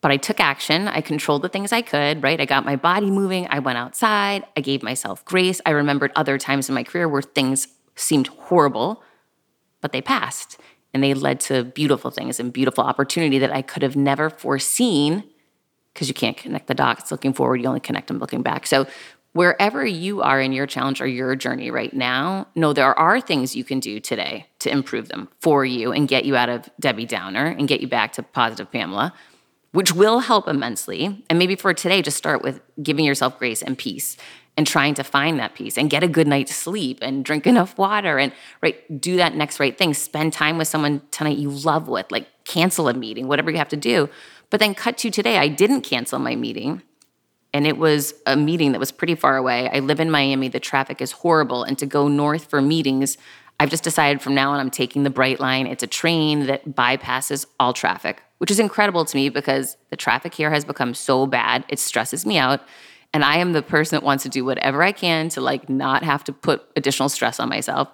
But 0.00 0.10
I 0.10 0.16
took 0.16 0.40
action. 0.40 0.88
I 0.88 1.00
controlled 1.00 1.42
the 1.42 1.48
things 1.48 1.72
I 1.72 1.80
could, 1.80 2.22
right? 2.22 2.40
I 2.40 2.44
got 2.44 2.66
my 2.66 2.76
body 2.76 3.10
moving. 3.10 3.46
I 3.48 3.60
went 3.60 3.78
outside. 3.78 4.44
I 4.56 4.60
gave 4.60 4.82
myself 4.82 5.24
grace. 5.24 5.60
I 5.64 5.70
remembered 5.70 6.12
other 6.16 6.36
times 6.36 6.68
in 6.68 6.74
my 6.74 6.82
career 6.82 7.08
where 7.08 7.22
things 7.22 7.68
seemed 7.94 8.26
horrible, 8.26 9.02
but 9.80 9.92
they 9.92 10.02
passed 10.02 10.58
and 10.94 11.02
they 11.02 11.12
led 11.12 11.40
to 11.40 11.64
beautiful 11.64 12.10
things 12.10 12.40
and 12.40 12.52
beautiful 12.52 12.84
opportunity 12.84 13.38
that 13.40 13.52
I 13.52 13.60
could 13.60 13.82
have 13.82 13.96
never 13.96 14.30
foreseen 14.30 15.24
because 15.92 16.08
you 16.08 16.14
can't 16.14 16.36
connect 16.36 16.68
the 16.68 16.74
dots 16.74 17.10
looking 17.10 17.32
forward, 17.32 17.60
you 17.60 17.68
only 17.68 17.80
connect 17.80 18.08
them 18.08 18.18
looking 18.18 18.42
back. 18.42 18.66
So, 18.66 18.86
wherever 19.32 19.84
you 19.84 20.22
are 20.22 20.40
in 20.40 20.52
your 20.52 20.66
challenge 20.66 21.00
or 21.00 21.08
your 21.08 21.34
journey 21.34 21.68
right 21.68 21.92
now, 21.92 22.46
know 22.54 22.72
there 22.72 22.96
are 22.96 23.20
things 23.20 23.56
you 23.56 23.64
can 23.64 23.80
do 23.80 23.98
today 23.98 24.46
to 24.60 24.70
improve 24.70 25.08
them 25.08 25.28
for 25.40 25.64
you 25.64 25.90
and 25.90 26.06
get 26.06 26.24
you 26.24 26.36
out 26.36 26.48
of 26.48 26.70
Debbie 26.78 27.04
Downer 27.04 27.46
and 27.46 27.66
get 27.66 27.80
you 27.80 27.88
back 27.88 28.12
to 28.12 28.22
positive 28.22 28.70
Pamela, 28.70 29.12
which 29.72 29.92
will 29.92 30.20
help 30.20 30.46
immensely. 30.46 31.24
And 31.28 31.36
maybe 31.36 31.56
for 31.56 31.74
today, 31.74 32.00
just 32.00 32.16
start 32.16 32.42
with 32.42 32.60
giving 32.80 33.04
yourself 33.04 33.36
grace 33.38 33.60
and 33.60 33.76
peace 33.76 34.16
and 34.56 34.66
trying 34.66 34.94
to 34.94 35.04
find 35.04 35.38
that 35.38 35.54
peace 35.54 35.76
and 35.76 35.90
get 35.90 36.02
a 36.02 36.08
good 36.08 36.28
night's 36.28 36.54
sleep 36.54 36.98
and 37.02 37.24
drink 37.24 37.46
enough 37.54 37.76
water 37.78 38.18
and 38.18 38.32
right 38.62 39.00
do 39.00 39.16
that 39.16 39.34
next 39.34 39.60
right 39.60 39.76
thing. 39.76 39.94
Spend 39.94 40.32
time 40.32 40.58
with 40.58 40.68
someone 40.68 41.02
tonight 41.10 41.38
you 41.38 41.50
love 41.50 41.88
with 41.88 42.10
like 42.10 42.28
cancel 42.44 42.88
a 42.88 42.94
meeting 42.94 43.26
whatever 43.26 43.50
you 43.50 43.58
have 43.58 43.68
to 43.68 43.76
do. 43.76 44.08
But 44.50 44.60
then 44.60 44.74
cut 44.74 44.98
to 44.98 45.10
today 45.10 45.38
i 45.38 45.48
didn't 45.48 45.80
cancel 45.80 46.18
my 46.18 46.36
meeting 46.36 46.82
and 47.52 47.66
it 47.66 47.78
was 47.78 48.14
a 48.26 48.36
meeting 48.36 48.72
that 48.72 48.80
was 48.80 48.90
pretty 48.90 49.14
far 49.14 49.36
away. 49.36 49.70
I 49.72 49.78
live 49.78 50.00
in 50.00 50.10
miami. 50.10 50.48
The 50.48 50.58
traffic 50.58 51.00
is 51.00 51.12
horrible 51.12 51.62
and 51.62 51.78
to 51.78 51.86
go 51.86 52.08
north 52.08 52.46
for 52.46 52.60
meetings 52.60 53.16
i've 53.60 53.70
just 53.70 53.84
decided 53.84 54.20
from 54.20 54.34
now 54.34 54.52
on 54.52 54.60
i'm 54.60 54.70
taking 54.70 55.02
the 55.02 55.10
Brightline 55.10 55.70
it's 55.70 55.82
a 55.82 55.86
train 55.86 56.46
that 56.46 56.64
bypasses 56.66 57.46
all 57.58 57.72
traffic 57.72 58.22
which 58.38 58.50
is 58.50 58.58
incredible 58.58 59.04
to 59.04 59.16
me 59.16 59.28
because 59.28 59.76
the 59.90 59.96
traffic 59.96 60.34
here 60.34 60.50
has 60.50 60.64
become 60.64 60.94
so 60.94 61.26
bad 61.26 61.64
it 61.68 61.78
stresses 61.78 62.26
me 62.26 62.38
out 62.38 62.60
and 63.14 63.24
I 63.24 63.38
am 63.38 63.52
the 63.52 63.62
person 63.62 63.96
that 63.96 64.04
wants 64.04 64.24
to 64.24 64.28
do 64.28 64.44
whatever 64.44 64.82
I 64.82 64.92
can 64.92 65.30
to 65.30 65.40
like 65.40 65.70
not 65.70 66.02
have 66.02 66.24
to 66.24 66.32
put 66.32 66.68
additional 66.76 67.08
stress 67.08 67.40
on 67.40 67.48
myself. 67.48 67.88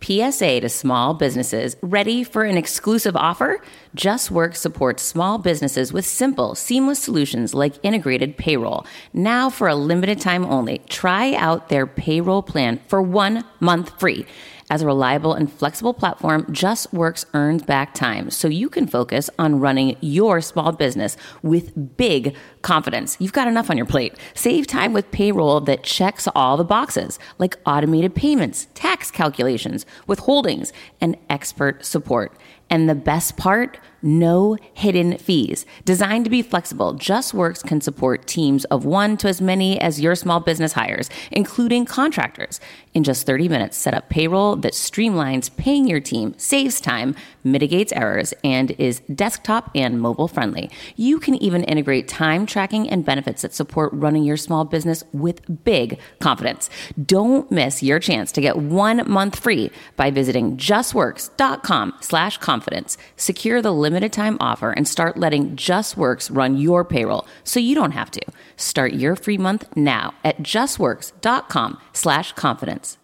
PSA 0.00 0.60
to 0.60 0.68
small 0.68 1.14
businesses 1.14 1.76
ready 1.82 2.22
for 2.22 2.44
an 2.44 2.56
exclusive 2.56 3.16
offer? 3.16 3.60
JustWorks 3.96 4.56
supports 4.56 5.02
small 5.02 5.38
businesses 5.38 5.92
with 5.92 6.06
simple, 6.06 6.54
seamless 6.54 7.00
solutions 7.00 7.52
like 7.52 7.74
integrated 7.82 8.36
payroll. 8.36 8.86
Now, 9.12 9.50
for 9.50 9.66
a 9.66 9.74
limited 9.74 10.20
time 10.20 10.44
only, 10.44 10.78
try 10.88 11.34
out 11.34 11.68
their 11.68 11.86
payroll 11.86 12.42
plan 12.42 12.80
for 12.86 13.02
one 13.02 13.44
month 13.58 13.98
free. 13.98 14.24
As 14.70 14.82
a 14.82 14.86
reliable 14.86 15.32
and 15.32 15.50
flexible 15.50 15.94
platform, 15.94 16.44
JustWorks 16.44 17.24
earns 17.32 17.62
back 17.62 17.94
time 17.94 18.30
so 18.30 18.48
you 18.48 18.68
can 18.68 18.86
focus 18.86 19.30
on 19.38 19.60
running 19.60 19.96
your 20.02 20.42
small 20.42 20.72
business 20.72 21.16
with 21.42 21.96
big 21.96 22.36
confidence. 22.60 23.16
You've 23.18 23.32
got 23.32 23.48
enough 23.48 23.70
on 23.70 23.78
your 23.78 23.86
plate. 23.86 24.14
Save 24.34 24.66
time 24.66 24.92
with 24.92 25.10
payroll 25.10 25.62
that 25.62 25.84
checks 25.84 26.28
all 26.34 26.58
the 26.58 26.64
boxes, 26.64 27.18
like 27.38 27.56
automated 27.64 28.14
payments, 28.14 28.68
tax 28.74 29.10
calculations, 29.10 29.86
withholdings, 30.06 30.70
and 31.00 31.16
expert 31.30 31.86
support. 31.86 32.38
And 32.68 32.90
the 32.90 32.94
best 32.94 33.38
part, 33.38 33.78
no 34.02 34.56
hidden 34.74 35.18
fees. 35.18 35.66
Designed 35.84 36.24
to 36.24 36.30
be 36.30 36.42
flexible, 36.42 36.94
JustWorks 36.94 37.64
can 37.64 37.80
support 37.80 38.26
teams 38.26 38.64
of 38.66 38.84
one 38.84 39.16
to 39.18 39.28
as 39.28 39.40
many 39.40 39.80
as 39.80 40.00
your 40.00 40.14
small 40.14 40.40
business 40.40 40.72
hires, 40.72 41.10
including 41.30 41.84
contractors. 41.84 42.60
In 42.94 43.04
just 43.04 43.26
30 43.26 43.48
minutes, 43.48 43.76
set 43.76 43.94
up 43.94 44.08
payroll 44.08 44.56
that 44.56 44.72
streamlines 44.72 45.54
paying 45.56 45.86
your 45.86 46.00
team, 46.00 46.34
saves 46.36 46.80
time, 46.80 47.14
mitigates 47.44 47.92
errors, 47.92 48.34
and 48.42 48.72
is 48.72 49.00
desktop 49.14 49.70
and 49.74 50.00
mobile 50.00 50.28
friendly. 50.28 50.70
You 50.96 51.18
can 51.18 51.34
even 51.36 51.64
integrate 51.64 52.08
time 52.08 52.46
tracking 52.46 52.88
and 52.88 53.04
benefits 53.04 53.42
that 53.42 53.54
support 53.54 53.92
running 53.92 54.24
your 54.24 54.36
small 54.36 54.64
business 54.64 55.04
with 55.12 55.64
big 55.64 55.98
confidence. 56.20 56.70
Don't 57.02 57.50
miss 57.50 57.82
your 57.82 57.98
chance 57.98 58.32
to 58.32 58.40
get 58.40 58.56
one 58.56 59.08
month 59.08 59.38
free 59.38 59.70
by 59.96 60.10
visiting 60.10 60.56
justworks.com 60.56 61.94
slash 62.00 62.38
confidence. 62.38 62.98
Secure 63.16 63.62
the 63.62 63.72
limited 63.88 64.12
time 64.12 64.36
offer 64.38 64.70
and 64.70 64.86
start 64.86 65.16
letting 65.16 65.56
JustWorks 65.56 66.34
run 66.34 66.58
your 66.58 66.84
payroll 66.84 67.26
so 67.42 67.58
you 67.58 67.74
don't 67.74 67.92
have 67.92 68.10
to. 68.10 68.20
Start 68.56 68.92
your 68.92 69.16
free 69.16 69.38
month 69.38 69.64
now 69.74 70.12
at 70.22 70.42
justworks.com 70.42 71.80
slash 71.94 72.32
confidence. 72.32 72.98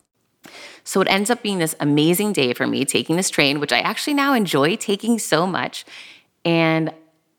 So 0.84 1.00
it 1.00 1.08
ends 1.08 1.30
up 1.30 1.42
being 1.42 1.58
this 1.58 1.74
amazing 1.80 2.34
day 2.34 2.52
for 2.52 2.66
me 2.66 2.84
taking 2.84 3.16
this 3.16 3.30
train, 3.30 3.60
which 3.60 3.72
I 3.72 3.78
actually 3.78 4.12
now 4.12 4.34
enjoy 4.34 4.76
taking 4.76 5.18
so 5.18 5.46
much. 5.46 5.86
And 6.44 6.92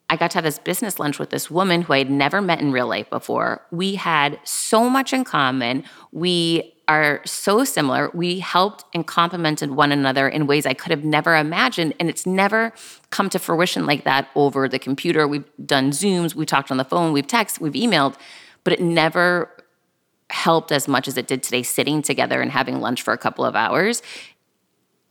I 0.09 0.15
got 0.15 0.31
to 0.31 0.37
have 0.37 0.43
this 0.43 0.57
business 0.57 0.97
lunch 0.97 1.19
with 1.19 1.29
this 1.29 1.51
woman 1.51 1.83
who 1.83 1.93
I 1.93 1.99
had 1.99 2.09
never 2.09 2.41
met 2.41 2.61
in 2.61 2.71
real 2.71 2.87
life 2.87 3.09
before. 3.11 3.61
We 3.69 3.95
had 3.95 4.39
so 4.43 4.89
much 4.89 5.13
in 5.13 5.23
common. 5.23 5.83
We 6.11 6.74
are 6.87 7.21
so 7.25 7.63
similar. 7.63 8.09
We 8.13 8.39
helped 8.39 8.85
and 8.93 9.05
complemented 9.05 9.71
one 9.71 9.91
another 9.91 10.27
in 10.27 10.47
ways 10.47 10.65
I 10.65 10.73
could 10.73 10.91
have 10.91 11.03
never 11.03 11.35
imagined. 11.35 11.93
And 11.99 12.09
it's 12.09 12.25
never 12.25 12.73
come 13.09 13.29
to 13.29 13.39
fruition 13.39 13.85
like 13.85 14.03
that 14.03 14.29
over 14.35 14.67
the 14.67 14.79
computer. 14.79 15.27
We've 15.27 15.49
done 15.65 15.91
Zooms, 15.91 16.35
we've 16.35 16.47
talked 16.47 16.71
on 16.71 16.77
the 16.77 16.85
phone, 16.85 17.13
we've 17.13 17.27
texted, 17.27 17.59
we've 17.59 17.73
emailed, 17.73 18.15
but 18.63 18.73
it 18.73 18.81
never 18.81 19.49
helped 20.29 20.71
as 20.71 20.87
much 20.87 21.07
as 21.07 21.17
it 21.17 21.27
did 21.27 21.43
today 21.43 21.63
sitting 21.63 22.01
together 22.01 22.41
and 22.41 22.51
having 22.51 22.79
lunch 22.79 23.01
for 23.01 23.13
a 23.13 23.17
couple 23.17 23.45
of 23.45 23.55
hours. 23.55 24.01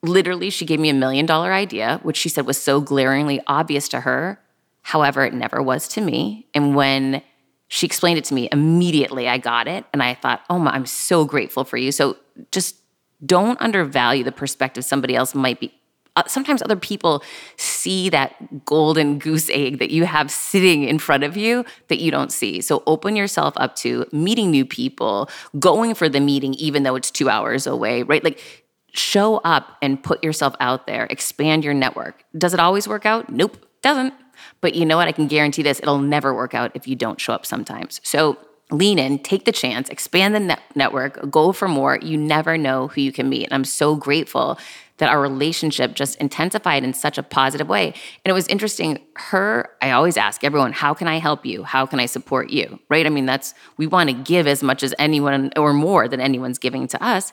Literally, 0.03 0.51
she 0.51 0.67
gave 0.67 0.81
me 0.81 0.89
a 0.89 0.95
million 0.95 1.25
dollar 1.25 1.53
idea, 1.53 2.01
which 2.03 2.17
she 2.17 2.29
said 2.29 2.47
was 2.47 2.61
so 2.61 2.81
glaringly 2.81 3.41
obvious 3.47 3.89
to 3.89 4.01
her. 4.01 4.41
However, 4.83 5.25
it 5.25 5.33
never 5.33 5.63
was 5.63 5.89
to 5.89 6.01
me. 6.01 6.47
And 6.53 6.75
when 6.75 7.23
she 7.69 7.87
explained 7.87 8.19
it 8.19 8.25
to 8.27 8.35
me 8.35 8.49
immediately. 8.53 9.29
I 9.29 9.39
got 9.39 9.69
it. 9.69 9.85
And 9.93 10.03
I 10.03 10.15
thought, 10.15 10.43
oh 10.51 10.59
my, 10.59 10.73
I'm 10.73 10.87
so 10.87 11.25
grateful 11.25 11.65
for 11.65 11.77
you. 11.77 11.93
So 11.93 12.17
just 12.53 12.77
don't 13.25 13.61
undervalue 13.61 14.25
the 14.25 14.33
perspective 14.33 14.85
somebody 14.85 15.17
else 15.17 15.35
might 15.35 15.61
be. 15.61 15.73
Uh, 16.17 16.23
sometimes 16.29 16.63
other 16.63 16.77
people 16.77 17.25
see 17.57 18.09
that 18.09 18.65
golden 18.65 19.19
goose 19.19 19.51
egg 19.51 19.81
that 19.81 19.91
you 19.91 20.05
have 20.05 20.31
sitting 20.31 20.85
in 20.85 20.99
front 20.99 21.25
of 21.25 21.37
you 21.37 21.65
that 21.89 21.99
you 21.99 22.13
don't 22.13 22.31
see. 22.31 22.61
So 22.61 22.85
open 22.87 23.17
yourself 23.17 23.55
up 23.57 23.75
to 23.77 24.07
meeting 24.13 24.53
new 24.53 24.65
people, 24.65 25.29
going 25.59 25.95
for 25.95 26.09
the 26.09 26.21
meeting, 26.21 26.55
even 26.55 26.85
though 26.85 26.95
it's 26.95 27.11
two 27.11 27.29
hours 27.29 27.67
away, 27.67 28.05
right? 28.05 28.23
Like 28.23 28.41
show 28.93 29.39
up 29.39 29.77
and 29.83 30.01
put 30.01 30.23
yourself 30.23 30.55
out 30.61 30.87
there, 30.87 31.09
expand 31.11 31.65
your 31.65 31.75
network. 31.75 32.25
Does 32.39 32.55
it 32.55 32.61
always 32.61 32.87
work 32.87 33.07
out? 33.07 33.29
Nope, 33.29 33.57
doesn't. 33.83 34.15
But 34.61 34.75
you 34.75 34.85
know 34.87 34.97
what? 34.97 35.09
I 35.09 35.13
can 35.13 35.27
guarantee 35.27 35.63
this 35.63 35.81
it'll 35.81 35.99
never 35.99 36.35
work 36.35 36.55
out 36.55 36.73
if 36.75 36.87
you 36.89 36.97
don't 36.97 37.21
show 37.21 37.33
up 37.33 37.47
sometimes. 37.47 38.01
So 38.03 38.39
lean 38.71 38.99
in, 38.99 39.19
take 39.19 39.45
the 39.45 39.53
chance, 39.53 39.89
expand 39.89 40.35
the 40.35 40.41
net- 40.41 40.63
network, 40.75 41.31
go 41.31 41.53
for 41.53 41.69
more. 41.69 41.99
You 42.01 42.17
never 42.17 42.57
know 42.57 42.89
who 42.89 43.01
you 43.01 43.13
can 43.13 43.29
meet. 43.29 43.45
And 43.45 43.55
I'm 43.55 43.65
so 43.65 43.95
grateful 43.95 44.59
that 44.99 45.09
our 45.09 45.21
relationship 45.21 45.95
just 45.95 46.17
intensified 46.21 46.85
in 46.85 46.95
such 46.95 47.19
a 47.19 47.23
positive 47.23 47.69
way. 47.69 47.87
And 47.87 48.31
it 48.31 48.33
was 48.33 48.47
interesting. 48.47 49.01
Her, 49.17 49.71
I 49.83 49.91
always 49.91 50.17
ask 50.17 50.45
everyone, 50.45 50.73
how 50.73 50.95
can 50.95 51.09
I 51.09 51.19
help 51.19 51.45
you? 51.45 51.65
How 51.65 51.85
can 51.85 51.99
I 51.99 52.07
support 52.07 52.51
you? 52.51 52.79
Right? 52.89 53.05
I 53.05 53.09
mean, 53.11 53.27
that's, 53.27 53.55
we 53.77 53.87
want 53.89 54.09
to 54.11 54.15
give 54.15 54.47
as 54.47 54.63
much 54.63 54.83
as 54.83 54.95
anyone 54.99 55.51
or 55.57 55.73
more 55.73 56.07
than 56.07 56.21
anyone's 56.21 56.59
giving 56.59 56.87
to 56.89 57.03
us. 57.03 57.33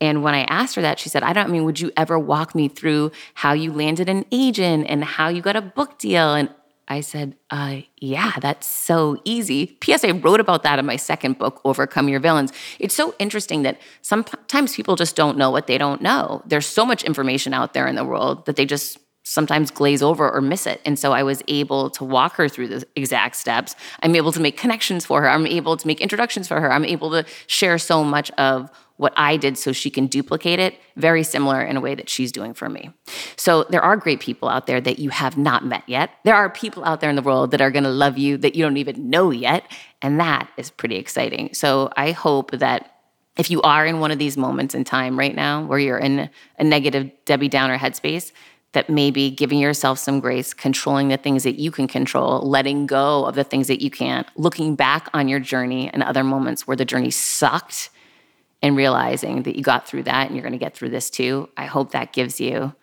And 0.00 0.22
when 0.22 0.34
I 0.34 0.42
asked 0.44 0.76
her 0.76 0.82
that, 0.82 0.98
she 0.98 1.08
said, 1.08 1.22
I 1.22 1.32
don't 1.32 1.50
I 1.50 1.52
mean, 1.52 1.64
would 1.64 1.80
you 1.80 1.90
ever 1.96 2.18
walk 2.18 2.54
me 2.54 2.68
through 2.68 3.12
how 3.34 3.52
you 3.52 3.72
landed 3.72 4.08
an 4.08 4.24
agent 4.30 4.86
and 4.88 5.04
how 5.04 5.28
you 5.28 5.42
got 5.42 5.56
a 5.56 5.62
book 5.62 5.98
deal? 5.98 6.34
And 6.34 6.48
I 6.90 7.02
said, 7.02 7.36
uh, 7.50 7.82
yeah, 7.98 8.32
that's 8.40 8.66
so 8.66 9.20
easy. 9.24 9.66
P.S. 9.80 10.04
I 10.04 10.10
wrote 10.10 10.40
about 10.40 10.64
that 10.64 10.80
in 10.80 10.86
my 10.86 10.96
second 10.96 11.38
book, 11.38 11.60
Overcome 11.64 12.08
Your 12.08 12.18
Villains. 12.18 12.52
It's 12.80 12.96
so 12.96 13.14
interesting 13.20 13.62
that 13.62 13.80
sometimes 14.02 14.74
people 14.74 14.96
just 14.96 15.14
don't 15.14 15.38
know 15.38 15.50
what 15.50 15.68
they 15.68 15.78
don't 15.78 16.02
know. 16.02 16.42
There's 16.46 16.66
so 16.66 16.84
much 16.84 17.04
information 17.04 17.54
out 17.54 17.74
there 17.74 17.86
in 17.86 17.94
the 17.94 18.04
world 18.04 18.44
that 18.46 18.56
they 18.56 18.66
just 18.66 18.98
sometimes 19.22 19.70
glaze 19.70 20.02
over 20.02 20.28
or 20.28 20.40
miss 20.40 20.66
it. 20.66 20.80
And 20.84 20.98
so 20.98 21.12
I 21.12 21.22
was 21.22 21.42
able 21.46 21.90
to 21.90 22.04
walk 22.04 22.34
her 22.34 22.48
through 22.48 22.68
the 22.68 22.86
exact 22.96 23.36
steps. 23.36 23.76
I'm 24.02 24.16
able 24.16 24.32
to 24.32 24.40
make 24.40 24.56
connections 24.56 25.06
for 25.06 25.20
her. 25.20 25.28
I'm 25.28 25.46
able 25.46 25.76
to 25.76 25.86
make 25.86 26.00
introductions 26.00 26.48
for 26.48 26.60
her. 26.60 26.72
I'm 26.72 26.84
able 26.84 27.10
to 27.12 27.24
share 27.46 27.78
so 27.78 28.02
much 28.02 28.32
of 28.32 28.68
what 29.00 29.14
I 29.16 29.38
did 29.38 29.56
so 29.56 29.72
she 29.72 29.88
can 29.88 30.08
duplicate 30.08 30.58
it, 30.58 30.74
very 30.94 31.22
similar 31.22 31.62
in 31.62 31.78
a 31.78 31.80
way 31.80 31.94
that 31.94 32.10
she's 32.10 32.30
doing 32.30 32.52
for 32.52 32.68
me. 32.68 32.90
So 33.36 33.64
there 33.70 33.80
are 33.80 33.96
great 33.96 34.20
people 34.20 34.50
out 34.50 34.66
there 34.66 34.78
that 34.78 34.98
you 34.98 35.08
have 35.08 35.38
not 35.38 35.64
met 35.64 35.84
yet. 35.86 36.10
There 36.24 36.34
are 36.34 36.50
people 36.50 36.84
out 36.84 37.00
there 37.00 37.08
in 37.08 37.16
the 37.16 37.22
world 37.22 37.50
that 37.52 37.62
are 37.62 37.70
going 37.70 37.84
to 37.84 37.90
love 37.90 38.18
you 38.18 38.36
that 38.36 38.54
you 38.54 38.62
don't 38.62 38.76
even 38.76 39.08
know 39.08 39.30
yet. 39.30 39.64
And 40.02 40.20
that 40.20 40.50
is 40.58 40.68
pretty 40.68 40.96
exciting. 40.96 41.54
So 41.54 41.90
I 41.96 42.10
hope 42.10 42.50
that 42.50 42.94
if 43.38 43.50
you 43.50 43.62
are 43.62 43.86
in 43.86 44.00
one 44.00 44.10
of 44.10 44.18
these 44.18 44.36
moments 44.36 44.74
in 44.74 44.84
time 44.84 45.18
right 45.18 45.34
now 45.34 45.64
where 45.64 45.78
you're 45.78 45.96
in 45.96 46.28
a 46.58 46.64
negative 46.64 47.10
Debbie 47.24 47.48
Downer 47.48 47.78
headspace, 47.78 48.32
that 48.72 48.90
maybe 48.90 49.30
giving 49.30 49.58
yourself 49.58 49.98
some 49.98 50.20
grace, 50.20 50.52
controlling 50.52 51.08
the 51.08 51.16
things 51.16 51.42
that 51.44 51.58
you 51.58 51.70
can 51.70 51.88
control, 51.88 52.46
letting 52.46 52.86
go 52.86 53.24
of 53.24 53.34
the 53.34 53.44
things 53.44 53.66
that 53.68 53.80
you 53.80 53.90
can't, 53.90 54.26
looking 54.36 54.76
back 54.76 55.08
on 55.14 55.26
your 55.26 55.40
journey 55.40 55.88
and 55.88 56.02
other 56.02 56.22
moments 56.22 56.66
where 56.66 56.76
the 56.76 56.84
journey 56.84 57.10
sucked 57.10 57.88
and 58.62 58.76
realizing 58.76 59.42
that 59.44 59.56
you 59.56 59.62
got 59.62 59.86
through 59.86 60.04
that 60.04 60.26
and 60.26 60.36
you're 60.36 60.42
going 60.42 60.52
to 60.52 60.58
get 60.58 60.74
through 60.74 60.90
this 60.90 61.10
too. 61.10 61.48
I 61.56 61.66
hope 61.66 61.92
that 61.92 62.12
gives 62.12 62.40
you 62.40 62.74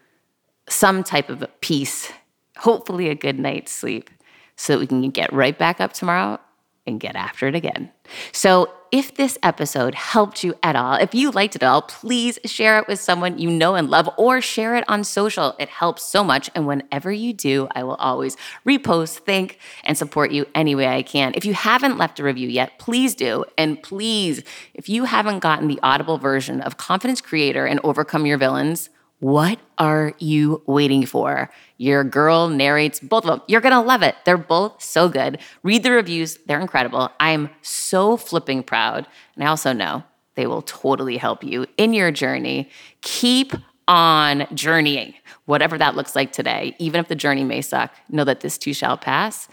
some 0.70 1.04
type 1.04 1.30
of 1.30 1.46
peace, 1.62 2.12
hopefully 2.58 3.10
a 3.10 3.16
good 3.16 3.40
night's 3.40 3.72
sleep, 3.72 4.10
so 4.56 4.74
that 4.74 4.80
we 4.80 4.88
can 4.88 5.10
get 5.12 5.32
right 5.32 5.58
back 5.58 5.80
up 5.80 5.94
tomorrow 5.94 6.40
and 6.88 7.00
get 7.00 7.15
after 7.15 7.47
it 7.47 7.56
again. 7.56 7.91
So, 8.32 8.71
if 8.89 9.15
this 9.15 9.38
episode 9.43 9.95
helped 9.95 10.45
you 10.45 10.56
at 10.63 10.78
all, 10.78 10.93
if 10.93 11.13
you 11.13 11.30
liked 11.32 11.58
it 11.58 11.63
all, 11.63 11.82
please 11.82 12.39
share 12.45 12.80
it 12.80 12.88
with 12.88 13.02
someone 13.02 13.38
you 13.38 13.52
know 13.52 13.76
and 13.76 13.89
love 13.89 14.10
or 14.17 14.39
share 14.39 14.76
it 14.76 14.86
on 14.88 15.04
social. 15.04 15.58
It 15.60 15.67
helps 15.67 16.04
so 16.04 16.23
much. 16.23 16.50
And 16.56 16.65
whenever 16.65 17.12
you 17.12 17.34
do, 17.34 17.67
I 17.71 17.84
will 17.84 17.95
always 17.95 18.38
repost, 18.65 19.19
thank, 19.26 19.60
and 19.84 19.97
support 19.97 20.32
you 20.32 20.45
any 20.56 20.73
way 20.73 20.88
I 20.88 21.04
can. 21.04 21.34
If 21.36 21.43
you 21.43 21.54
haven't 21.54 21.97
left 21.97 22.21
a 22.21 22.23
review 22.23 22.47
yet, 22.47 22.80
please 22.80 23.13
do. 23.13 23.43
And 23.58 23.84
please, 23.84 24.41
if 24.73 24.88
you 24.88 25.04
haven't 25.04 25.39
gotten 25.39 25.67
the 25.67 25.82
audible 25.84 26.17
version 26.17 26.62
of 26.62 26.78
Confidence 26.78 27.19
Creator 27.19 27.65
and 27.65 27.82
Overcome 27.84 28.26
Your 28.26 28.38
Villains, 28.38 28.89
what 29.19 29.60
are 29.77 30.13
you 30.19 30.62
waiting 30.67 31.06
for? 31.06 31.49
Your 31.77 32.03
girl 32.03 32.49
narrates 32.49 32.99
both 32.99 33.25
of 33.25 33.30
them. 33.30 33.41
You're 33.47 33.62
gonna 33.62 33.82
love 33.82 34.03
it. 34.03 34.15
They're 34.25 34.38
both 34.38 34.82
so 34.82 35.10
good. 35.10 35.39
Read 35.63 35.84
the 35.84 35.91
reviews, 35.91 36.38
they're 36.45 36.60
incredible. 36.60 37.12
I'm 37.19 37.49
so 37.62 38.17
flipping 38.17 38.63
proud. 38.63 39.08
And 39.36 39.43
I 39.43 39.47
also 39.47 39.73
know 39.73 40.03
they 40.36 40.45
will 40.45 40.62
totally 40.62 41.17
help 41.17 41.43
you 41.43 41.65
in 41.77 41.93
your 41.93 42.12
journey. 42.12 42.69
Keep 43.01 43.53
on 43.88 44.45
journeying, 44.53 45.13
whatever 45.45 45.77
that 45.77 45.95
looks 45.95 46.15
like 46.15 46.32
today. 46.32 46.75
Even 46.77 46.99
if 46.99 47.08
the 47.08 47.15
journey 47.15 47.43
may 47.43 47.62
suck, 47.62 47.93
know 48.10 48.23
that 48.23 48.41
this 48.41 48.58
too 48.58 48.73
shall 48.73 48.97
pass 48.97 49.47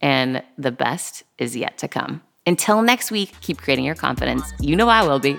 and 0.00 0.42
the 0.56 0.70
best 0.70 1.24
is 1.38 1.56
yet 1.56 1.78
to 1.78 1.88
come. 1.88 2.22
Until 2.46 2.82
next 2.82 3.10
week, 3.10 3.32
keep 3.40 3.58
creating 3.58 3.84
your 3.84 3.94
confidence. 3.94 4.52
You 4.60 4.76
know 4.76 4.88
I 4.88 5.02
will 5.02 5.18
be. 5.18 5.38